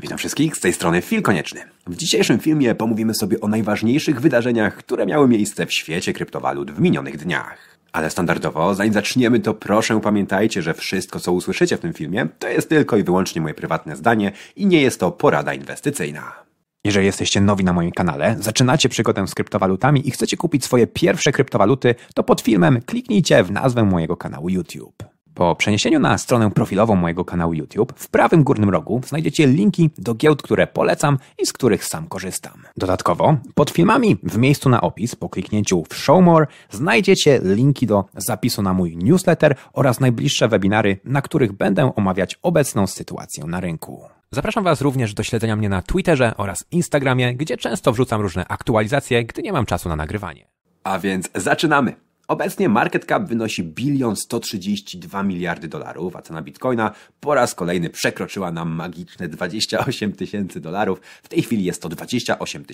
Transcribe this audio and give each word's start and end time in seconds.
Witam 0.00 0.18
wszystkich, 0.18 0.56
z 0.56 0.60
tej 0.60 0.72
strony 0.72 1.02
Fil 1.02 1.22
Konieczny. 1.22 1.60
W 1.86 1.96
dzisiejszym 1.96 2.38
filmie 2.38 2.74
pomówimy 2.74 3.14
sobie 3.14 3.40
o 3.40 3.48
najważniejszych 3.48 4.20
wydarzeniach, 4.20 4.76
które 4.76 5.06
miały 5.06 5.28
miejsce 5.28 5.66
w 5.66 5.72
świecie 5.72 6.12
kryptowalut 6.12 6.70
w 6.70 6.80
minionych 6.80 7.16
dniach. 7.16 7.78
Ale 7.92 8.10
standardowo, 8.10 8.74
zanim 8.74 8.92
zaczniemy, 8.92 9.40
to 9.40 9.54
proszę 9.54 10.00
pamiętajcie, 10.00 10.62
że 10.62 10.74
wszystko, 10.74 11.20
co 11.20 11.32
usłyszycie 11.32 11.76
w 11.76 11.80
tym 11.80 11.92
filmie, 11.92 12.28
to 12.38 12.48
jest 12.48 12.68
tylko 12.68 12.96
i 12.96 13.02
wyłącznie 13.02 13.40
moje 13.40 13.54
prywatne 13.54 13.96
zdanie 13.96 14.32
i 14.56 14.66
nie 14.66 14.82
jest 14.82 15.00
to 15.00 15.12
porada 15.12 15.54
inwestycyjna. 15.54 16.32
Jeżeli 16.84 17.06
jesteście 17.06 17.40
nowi 17.40 17.64
na 17.64 17.72
moim 17.72 17.90
kanale, 17.90 18.36
zaczynacie 18.38 18.88
przygodę 18.88 19.26
z 19.26 19.34
kryptowalutami 19.34 20.08
i 20.08 20.10
chcecie 20.10 20.36
kupić 20.36 20.64
swoje 20.64 20.86
pierwsze 20.86 21.32
kryptowaluty, 21.32 21.94
to 22.14 22.22
pod 22.22 22.40
filmem 22.40 22.80
kliknijcie 22.86 23.44
w 23.44 23.50
nazwę 23.50 23.84
mojego 23.84 24.16
kanału 24.16 24.48
YouTube. 24.48 25.04
Po 25.34 25.56
przeniesieniu 25.56 26.00
na 26.00 26.18
stronę 26.18 26.50
profilową 26.50 26.96
mojego 26.96 27.24
kanału 27.24 27.54
YouTube, 27.54 27.92
w 27.96 28.08
prawym 28.08 28.44
górnym 28.44 28.70
rogu 28.70 29.00
znajdziecie 29.06 29.46
linki 29.46 29.90
do 29.98 30.14
giełd, 30.14 30.42
które 30.42 30.66
polecam 30.66 31.18
i 31.38 31.46
z 31.46 31.52
których 31.52 31.84
sam 31.84 32.08
korzystam. 32.08 32.62
Dodatkowo, 32.76 33.36
pod 33.54 33.70
filmami 33.70 34.16
w 34.22 34.38
miejscu 34.38 34.68
na 34.68 34.80
opis, 34.80 35.16
po 35.16 35.28
kliknięciu 35.28 35.84
w 35.88 35.94
Show 35.94 36.24
More, 36.24 36.46
znajdziecie 36.70 37.40
linki 37.42 37.86
do 37.86 38.04
zapisu 38.16 38.62
na 38.62 38.72
mój 38.72 38.96
newsletter 38.96 39.54
oraz 39.72 40.00
najbliższe 40.00 40.48
webinary, 40.48 41.00
na 41.04 41.22
których 41.22 41.52
będę 41.52 41.94
omawiać 41.94 42.38
obecną 42.42 42.86
sytuację 42.86 43.44
na 43.44 43.60
rynku. 43.60 44.04
Zapraszam 44.30 44.64
Was 44.64 44.80
również 44.80 45.14
do 45.14 45.22
śledzenia 45.22 45.56
mnie 45.56 45.68
na 45.68 45.82
Twitterze 45.82 46.32
oraz 46.36 46.64
Instagramie, 46.70 47.34
gdzie 47.34 47.56
często 47.56 47.92
wrzucam 47.92 48.20
różne 48.20 48.48
aktualizacje, 48.48 49.24
gdy 49.24 49.42
nie 49.42 49.52
mam 49.52 49.66
czasu 49.66 49.88
na 49.88 49.96
nagrywanie. 49.96 50.48
A 50.84 50.98
więc 50.98 51.30
zaczynamy! 51.34 52.09
Obecnie 52.30 52.68
market 52.68 53.04
cap 53.04 53.28
wynosi 53.28 53.62
bilion 53.62 54.16
132 54.16 55.22
miliardy 55.22 55.68
dolarów, 55.68 56.16
a 56.16 56.22
cena 56.22 56.42
bitcoina 56.42 56.90
po 57.20 57.34
raz 57.34 57.54
kolejny 57.54 57.90
przekroczyła 57.90 58.52
nam 58.52 58.70
magiczne 58.70 59.28
28 59.28 60.12
tysięcy 60.12 60.60
dolarów. 60.60 61.00
W 61.22 61.28
tej 61.28 61.42
chwili 61.42 61.64
jest 61.64 61.82
to 61.82 61.88
28 61.88 62.64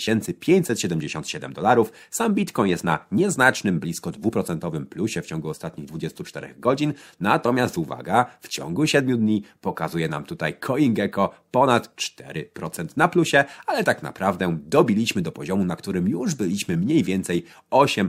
577 0.41 1.53
dolarów. 1.53 1.93
Sam 2.11 2.35
bitcoin 2.35 2.71
jest 2.71 2.85
na 2.85 2.99
nieznacznym, 3.13 3.81
blisko 3.81 4.11
2% 4.11 4.85
plusie 4.85 5.23
w 5.23 5.27
ciągu 5.27 5.49
ostatnich 5.49 5.87
24 5.87 6.55
godzin. 6.59 6.95
Natomiast 7.21 7.79
uwaga, 7.79 8.27
w 8.41 8.49
ciągu 8.49 8.87
7 8.87 9.19
dni 9.19 9.43
pokazuje 9.61 10.09
nam 10.09 10.25
tutaj 10.25 10.55
CoinGecko 10.59 11.35
ponad 11.51 11.97
4% 11.97 12.87
na 12.97 13.09
plusie, 13.09 13.45
ale 13.67 13.85
tak 13.85 14.03
naprawdę 14.03 14.59
dobiliśmy 14.67 15.23
do 15.23 15.33
poziomu, 15.33 15.65
na 15.65 15.77
którym 15.77 16.09
już 16.09 16.35
byliśmy 16.35 16.77
mniej 16.77 17.05
więcej 17.05 17.45
8-9 17.71 18.09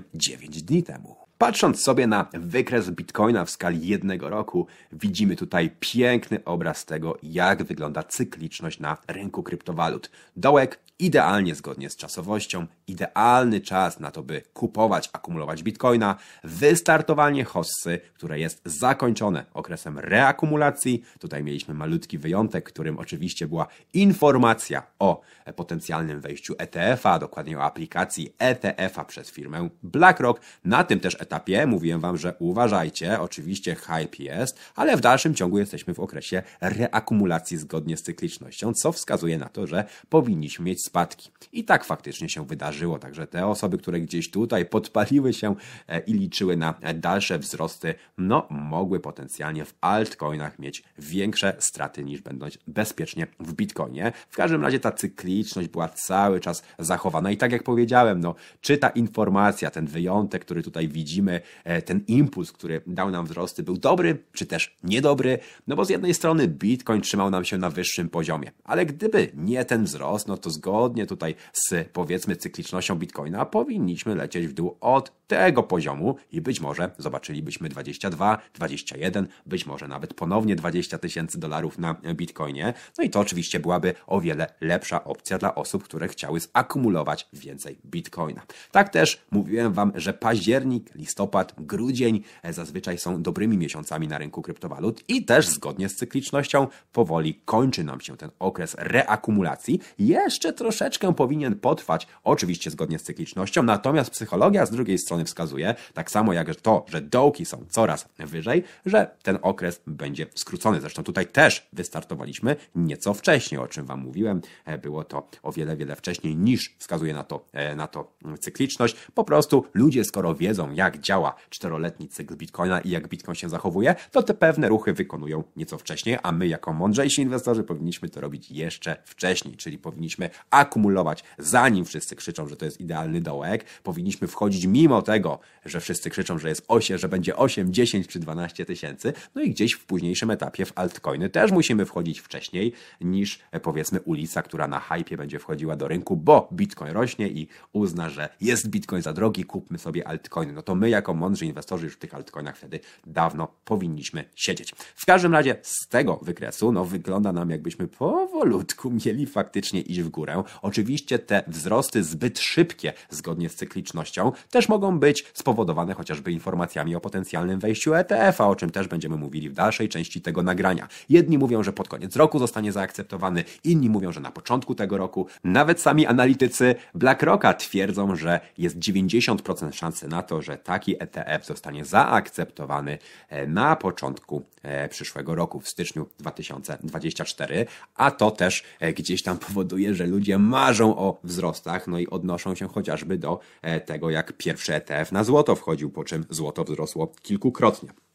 dni 0.61 0.83
temu. 0.83 1.27
Patrząc 1.37 1.81
sobie 1.81 2.07
na 2.07 2.29
wykres 2.33 2.89
Bitcoina 2.89 3.45
w 3.45 3.49
skali 3.49 3.87
jednego 3.87 4.29
roku, 4.29 4.67
widzimy 4.91 5.35
tutaj 5.35 5.71
piękny 5.79 6.43
obraz 6.43 6.85
tego, 6.85 7.17
jak 7.23 7.63
wygląda 7.63 8.03
cykliczność 8.03 8.79
na 8.79 8.97
rynku 9.07 9.43
kryptowalut. 9.43 10.11
Dołek 10.35 10.79
idealnie 10.99 11.55
zgodnie 11.55 11.89
z 11.89 11.95
czasowością, 11.95 12.67
idealny 12.87 13.61
czas 13.61 13.99
na 13.99 14.11
to, 14.11 14.23
by 14.23 14.41
kupować, 14.53 15.09
akumulować 15.13 15.63
bitcoina, 15.63 16.15
wystartowanie 16.43 17.43
hossy, 17.43 17.99
które 18.13 18.39
jest 18.39 18.61
zakończone 18.65 19.45
okresem 19.53 19.99
reakumulacji. 19.99 21.03
Tutaj 21.19 21.43
mieliśmy 21.43 21.73
malutki 21.73 22.17
wyjątek, 22.17 22.65
którym 22.65 22.99
oczywiście 22.99 23.47
była 23.47 23.67
informacja 23.93 24.83
o 24.99 25.21
potencjalnym 25.55 26.21
wejściu 26.21 26.55
ETF-a, 26.57 27.19
dokładnie 27.19 27.57
o 27.57 27.63
aplikacji 27.63 28.33
ETF-a 28.39 29.05
przez 29.05 29.31
firmę 29.31 29.69
BlackRock. 29.83 30.41
Na 30.65 30.83
tym 30.83 30.99
też 30.99 31.21
etapie 31.21 31.67
mówiłem 31.67 32.01
Wam, 32.01 32.17
że 32.17 32.33
uważajcie, 32.39 33.19
oczywiście 33.19 33.75
hype 33.75 34.23
jest, 34.23 34.59
ale 34.75 34.97
w 34.97 35.01
dalszym 35.01 35.35
ciągu 35.35 35.59
jesteśmy 35.59 35.93
w 35.93 35.99
okresie 35.99 36.43
reakumulacji 36.61 37.57
zgodnie 37.57 37.97
z 37.97 38.03
cyklicznością, 38.03 38.73
co 38.73 38.91
wskazuje 38.91 39.37
na 39.37 39.49
to, 39.49 39.67
że 39.67 39.85
powinniśmy 40.09 40.65
mieć 40.65 40.85
spadki. 40.85 41.31
I 41.51 41.63
tak 41.63 41.83
faktycznie 41.83 42.29
się 42.29 42.45
wydarzyło, 42.77 42.99
także 42.99 43.27
te 43.27 43.47
osoby, 43.47 43.77
które 43.77 43.99
gdzieś 43.99 44.31
tutaj 44.31 44.65
podpaliły 44.65 45.33
się 45.33 45.55
e, 45.87 45.99
i 45.99 46.13
liczyły 46.13 46.57
na 46.57 46.73
dalsze 46.95 47.39
wzrosty, 47.39 47.95
no 48.17 48.47
mogły 48.49 48.99
potencjalnie 48.99 49.65
w 49.65 49.73
altcoinach 49.81 50.59
mieć 50.59 50.83
większe 50.97 51.55
straty 51.59 52.03
niż 52.03 52.21
będąc 52.21 52.57
bezpiecznie 52.67 53.27
w 53.39 53.53
bitcoinie. 53.53 54.11
W 54.29 54.35
każdym 54.35 54.61
razie 54.61 54.79
ta 54.79 54.91
cykliczność 54.91 55.67
była 55.67 55.87
cały 55.87 56.39
czas 56.39 56.63
zachowana. 56.79 57.31
I 57.31 57.37
tak 57.37 57.51
jak 57.51 57.63
powiedziałem, 57.63 58.19
no 58.19 58.35
czy 58.61 58.77
ta 58.77 58.89
informacja, 58.89 59.71
ten 59.71 59.85
wyjątek, 59.85 60.45
który 60.45 60.63
tutaj 60.63 60.87
widzimy, 60.87 61.41
e, 61.63 61.81
ten 61.81 62.01
impuls, 62.07 62.51
który 62.51 62.81
dał 62.87 63.11
nam 63.11 63.25
wzrosty 63.25 63.63
był 63.63 63.77
dobry, 63.77 64.23
czy 64.33 64.45
też 64.45 64.77
niedobry, 64.83 65.39
no 65.67 65.75
bo 65.75 65.85
z 65.85 65.89
jednej 65.89 66.13
strony 66.13 66.47
bitcoin 66.47 67.01
trzymał 67.01 67.29
nam 67.29 67.45
się 67.45 67.57
na 67.57 67.69
wyższym 67.69 68.09
poziomie, 68.09 68.51
ale 68.63 68.85
gdyby 68.85 69.31
nie 69.33 69.65
ten 69.65 69.83
wzrost, 69.83 70.27
no 70.27 70.37
to 70.37 70.49
zgodnie 70.49 70.97
zgodnie 70.97 71.05
tutaj 71.05 71.35
z 71.53 71.87
powiedzmy 71.93 72.35
cyklicznością 72.35 72.66
Bitcoina 72.95 73.45
powinniśmy 73.45 74.15
lecieć 74.15 74.47
w 74.47 74.53
dół 74.53 74.77
od 74.81 75.27
tego 75.27 75.63
poziomu 75.63 76.15
i 76.31 76.41
być 76.41 76.59
może 76.59 76.91
zobaczylibyśmy 76.97 77.69
22, 77.69 78.37
21, 78.53 79.27
być 79.45 79.65
może 79.65 79.87
nawet 79.87 80.13
ponownie 80.13 80.55
20 80.55 80.97
tysięcy 80.97 81.39
dolarów 81.39 81.79
na 81.79 81.93
Bitcoinie. 81.93 82.73
No 82.97 83.03
i 83.03 83.09
to 83.09 83.19
oczywiście 83.19 83.59
byłaby 83.59 83.93
o 84.07 84.21
wiele 84.21 84.53
lepsza 84.61 85.03
opcja 85.03 85.37
dla 85.37 85.55
osób, 85.55 85.83
które 85.83 86.07
chciały 86.07 86.39
zakumulować 86.39 87.27
więcej 87.33 87.79
Bitcoina. 87.85 88.41
Tak 88.71 88.89
też 88.89 89.21
mówiłem 89.31 89.73
Wam, 89.73 89.91
że 89.95 90.13
październik, 90.13 90.95
listopad, 90.95 91.53
grudzień 91.57 92.23
zazwyczaj 92.49 92.97
są 92.97 93.21
dobrymi 93.21 93.57
miesiącami 93.57 94.07
na 94.07 94.17
rynku 94.17 94.41
kryptowalut 94.41 95.03
i 95.07 95.25
też 95.25 95.47
zgodnie 95.47 95.89
z 95.89 95.95
cyklicznością 95.95 96.67
powoli 96.91 97.41
kończy 97.45 97.83
nam 97.83 98.01
się 98.01 98.17
ten 98.17 98.29
okres 98.39 98.75
reakumulacji. 98.79 99.79
Jeszcze 99.99 100.53
troszeczkę 100.53 101.13
powinien 101.13 101.59
potrwać, 101.59 102.07
oczywiście 102.23 102.56
zgodnie 102.65 102.99
z 102.99 103.03
cyklicznością, 103.03 103.63
natomiast 103.63 104.09
psychologia 104.09 104.65
z 104.65 104.71
drugiej 104.71 104.97
strony 104.97 105.25
wskazuje, 105.25 105.75
tak 105.93 106.11
samo 106.11 106.33
jak 106.33 106.55
to, 106.55 106.85
że 106.87 107.01
dołki 107.01 107.45
są 107.45 107.65
coraz 107.69 108.09
wyżej, 108.19 108.63
że 108.85 109.11
ten 109.23 109.37
okres 109.41 109.81
będzie 109.87 110.25
skrócony. 110.35 110.81
Zresztą 110.81 111.03
tutaj 111.03 111.27
też 111.27 111.67
wystartowaliśmy 111.73 112.55
nieco 112.75 113.13
wcześniej, 113.13 113.61
o 113.61 113.67
czym 113.67 113.85
Wam 113.85 113.99
mówiłem. 113.99 114.41
E, 114.65 114.77
było 114.77 115.03
to 115.03 115.29
o 115.43 115.51
wiele, 115.51 115.77
wiele 115.77 115.95
wcześniej 115.95 116.35
niż 116.35 116.75
wskazuje 116.77 117.13
na 117.13 117.23
to, 117.23 117.45
e, 117.53 117.75
na 117.75 117.87
to 117.87 118.13
cykliczność. 118.39 118.95
Po 119.13 119.23
prostu 119.23 119.65
ludzie, 119.73 120.03
skoro 120.03 120.35
wiedzą, 120.35 120.71
jak 120.71 120.99
działa 120.99 121.35
czteroletni 121.49 122.07
cykl 122.07 122.35
Bitcoina 122.35 122.81
i 122.81 122.89
jak 122.89 123.07
Bitcoin 123.07 123.35
się 123.35 123.49
zachowuje, 123.49 123.95
to 124.11 124.23
te 124.23 124.33
pewne 124.33 124.69
ruchy 124.69 124.93
wykonują 124.93 125.43
nieco 125.55 125.77
wcześniej, 125.77 126.17
a 126.23 126.31
my 126.31 126.47
jako 126.47 126.73
mądrzejsi 126.73 127.21
inwestorzy 127.21 127.63
powinniśmy 127.63 128.09
to 128.09 128.21
robić 128.21 128.51
jeszcze 128.51 128.97
wcześniej, 129.03 129.57
czyli 129.57 129.77
powinniśmy 129.77 130.29
akumulować, 130.51 131.23
zanim 131.37 131.85
wszyscy 131.85 132.15
krzyczą, 132.15 132.46
że 132.47 132.55
to 132.55 132.65
jest 132.65 132.81
idealny 132.81 133.21
dołek. 133.21 133.65
Powinniśmy 133.83 134.27
wchodzić 134.27 134.65
mimo 134.65 135.01
tego, 135.01 135.39
że 135.65 135.79
wszyscy 135.79 136.09
krzyczą, 136.09 136.39
że 136.39 136.49
jest 136.49 136.65
8, 136.67 136.97
że 136.97 137.09
będzie 137.09 137.35
8, 137.35 137.73
10 137.73 138.07
czy 138.07 138.19
12 138.19 138.65
tysięcy. 138.65 139.13
No 139.35 139.41
i 139.41 139.49
gdzieś 139.49 139.73
w 139.73 139.85
późniejszym 139.85 140.31
etapie 140.31 140.65
w 140.65 140.71
altcoiny 140.75 141.29
też 141.29 141.51
musimy 141.51 141.85
wchodzić 141.85 142.19
wcześniej 142.19 142.73
niż 143.01 143.39
e, 143.51 143.59
powiedzmy 143.59 144.01
ulica, 144.01 144.41
która 144.41 144.67
na 144.67 144.79
hypie 144.79 145.17
będzie 145.17 145.39
wchodziła 145.39 145.75
do 145.75 145.87
rynku, 145.87 146.15
bo 146.15 146.49
Bitcoin 146.53 146.91
rośnie 146.91 147.27
i 147.27 147.47
uzna, 147.73 148.09
że 148.09 148.29
jest 148.41 148.67
Bitcoin 148.69 149.01
za 149.01 149.13
drogi, 149.13 149.43
kupmy 149.43 149.77
sobie 149.77 150.07
altcoiny. 150.07 150.53
No 150.53 150.61
to 150.61 150.75
my 150.75 150.89
jako 150.89 151.13
mądrzy 151.13 151.45
inwestorzy 151.45 151.85
już 151.85 151.93
w 151.93 151.99
tych 151.99 152.13
altcoinach 152.13 152.57
wtedy 152.57 152.79
dawno 153.07 153.47
powinniśmy 153.65 154.23
siedzieć. 154.35 154.71
W 154.95 155.05
każdym 155.05 155.33
razie 155.33 155.55
z 155.61 155.87
tego 155.87 156.19
wykresu, 156.21 156.71
no 156.71 156.85
wygląda 156.85 157.33
nam 157.33 157.49
jakbyśmy 157.49 157.87
powolutku 157.87 158.91
mieli 159.05 159.25
faktycznie 159.25 159.81
iść 159.81 160.01
w 160.01 160.09
górę. 160.09 160.43
Oczywiście 160.61 161.19
te 161.19 161.43
wzrosty 161.47 162.03
zbyt 162.03 162.36
szybkie, 162.39 162.93
zgodnie 163.09 163.49
z 163.49 163.55
cyklicznością, 163.55 164.31
też 164.49 164.69
mogą 164.69 164.99
być 164.99 165.25
spowodowane 165.33 165.93
chociażby 165.93 166.31
informacjami 166.31 166.95
o 166.95 166.99
potencjalnym 166.99 167.59
wejściu 167.59 167.93
ETF-a, 167.93 168.47
o 168.47 168.55
czym 168.55 168.69
też 168.69 168.87
będziemy 168.87 169.17
mówili 169.17 169.49
w 169.49 169.53
dalszej 169.53 169.89
części 169.89 170.21
tego 170.21 170.43
nagrania. 170.43 170.87
Jedni 171.09 171.37
mówią, 171.37 171.63
że 171.63 171.73
pod 171.73 171.87
koniec 171.87 172.15
roku 172.15 172.39
zostanie 172.39 172.71
zaakceptowany, 172.71 173.43
inni 173.63 173.89
mówią, 173.89 174.11
że 174.11 174.19
na 174.19 174.31
początku 174.31 174.75
tego 174.75 174.97
roku. 174.97 175.27
Nawet 175.43 175.81
sami 175.81 176.05
analitycy 176.05 176.75
BlackRocka 176.93 177.53
twierdzą, 177.53 178.15
że 178.15 178.39
jest 178.57 178.77
90% 178.77 179.73
szansy 179.73 180.07
na 180.07 180.21
to, 180.21 180.41
że 180.41 180.57
taki 180.57 181.03
ETF 181.03 181.45
zostanie 181.45 181.85
zaakceptowany 181.85 182.97
e, 183.29 183.47
na 183.47 183.75
początku 183.75 184.45
e, 184.63 184.89
przyszłego 184.89 185.35
roku, 185.35 185.59
w 185.59 185.69
styczniu 185.69 186.09
2024, 186.19 187.65
a 187.95 188.11
to 188.11 188.31
też 188.31 188.63
e, 188.79 188.93
gdzieś 188.93 189.23
tam 189.23 189.37
powoduje, 189.37 189.95
że 189.95 190.07
ludzie 190.07 190.37
marzą 190.37 190.97
o 190.97 191.19
wzrostach, 191.23 191.87
no 191.87 191.99
i 191.99 192.07
odnoszą 192.17 192.55
się 192.55 192.67
chociażby 192.67 193.17
do 193.17 193.39
e, 193.61 193.81
tego, 193.81 194.09
jak 194.09 194.33
pierwszy 194.37 194.75
ETF 194.75 195.11
na 195.11 195.23
złoto 195.23 195.55
wchodził, 195.55 195.89
po 195.89 196.03
czym 196.03 196.25
złoto 196.29 196.63
wzrosło 196.63 197.13
kilkukrotnie. 197.21 198.06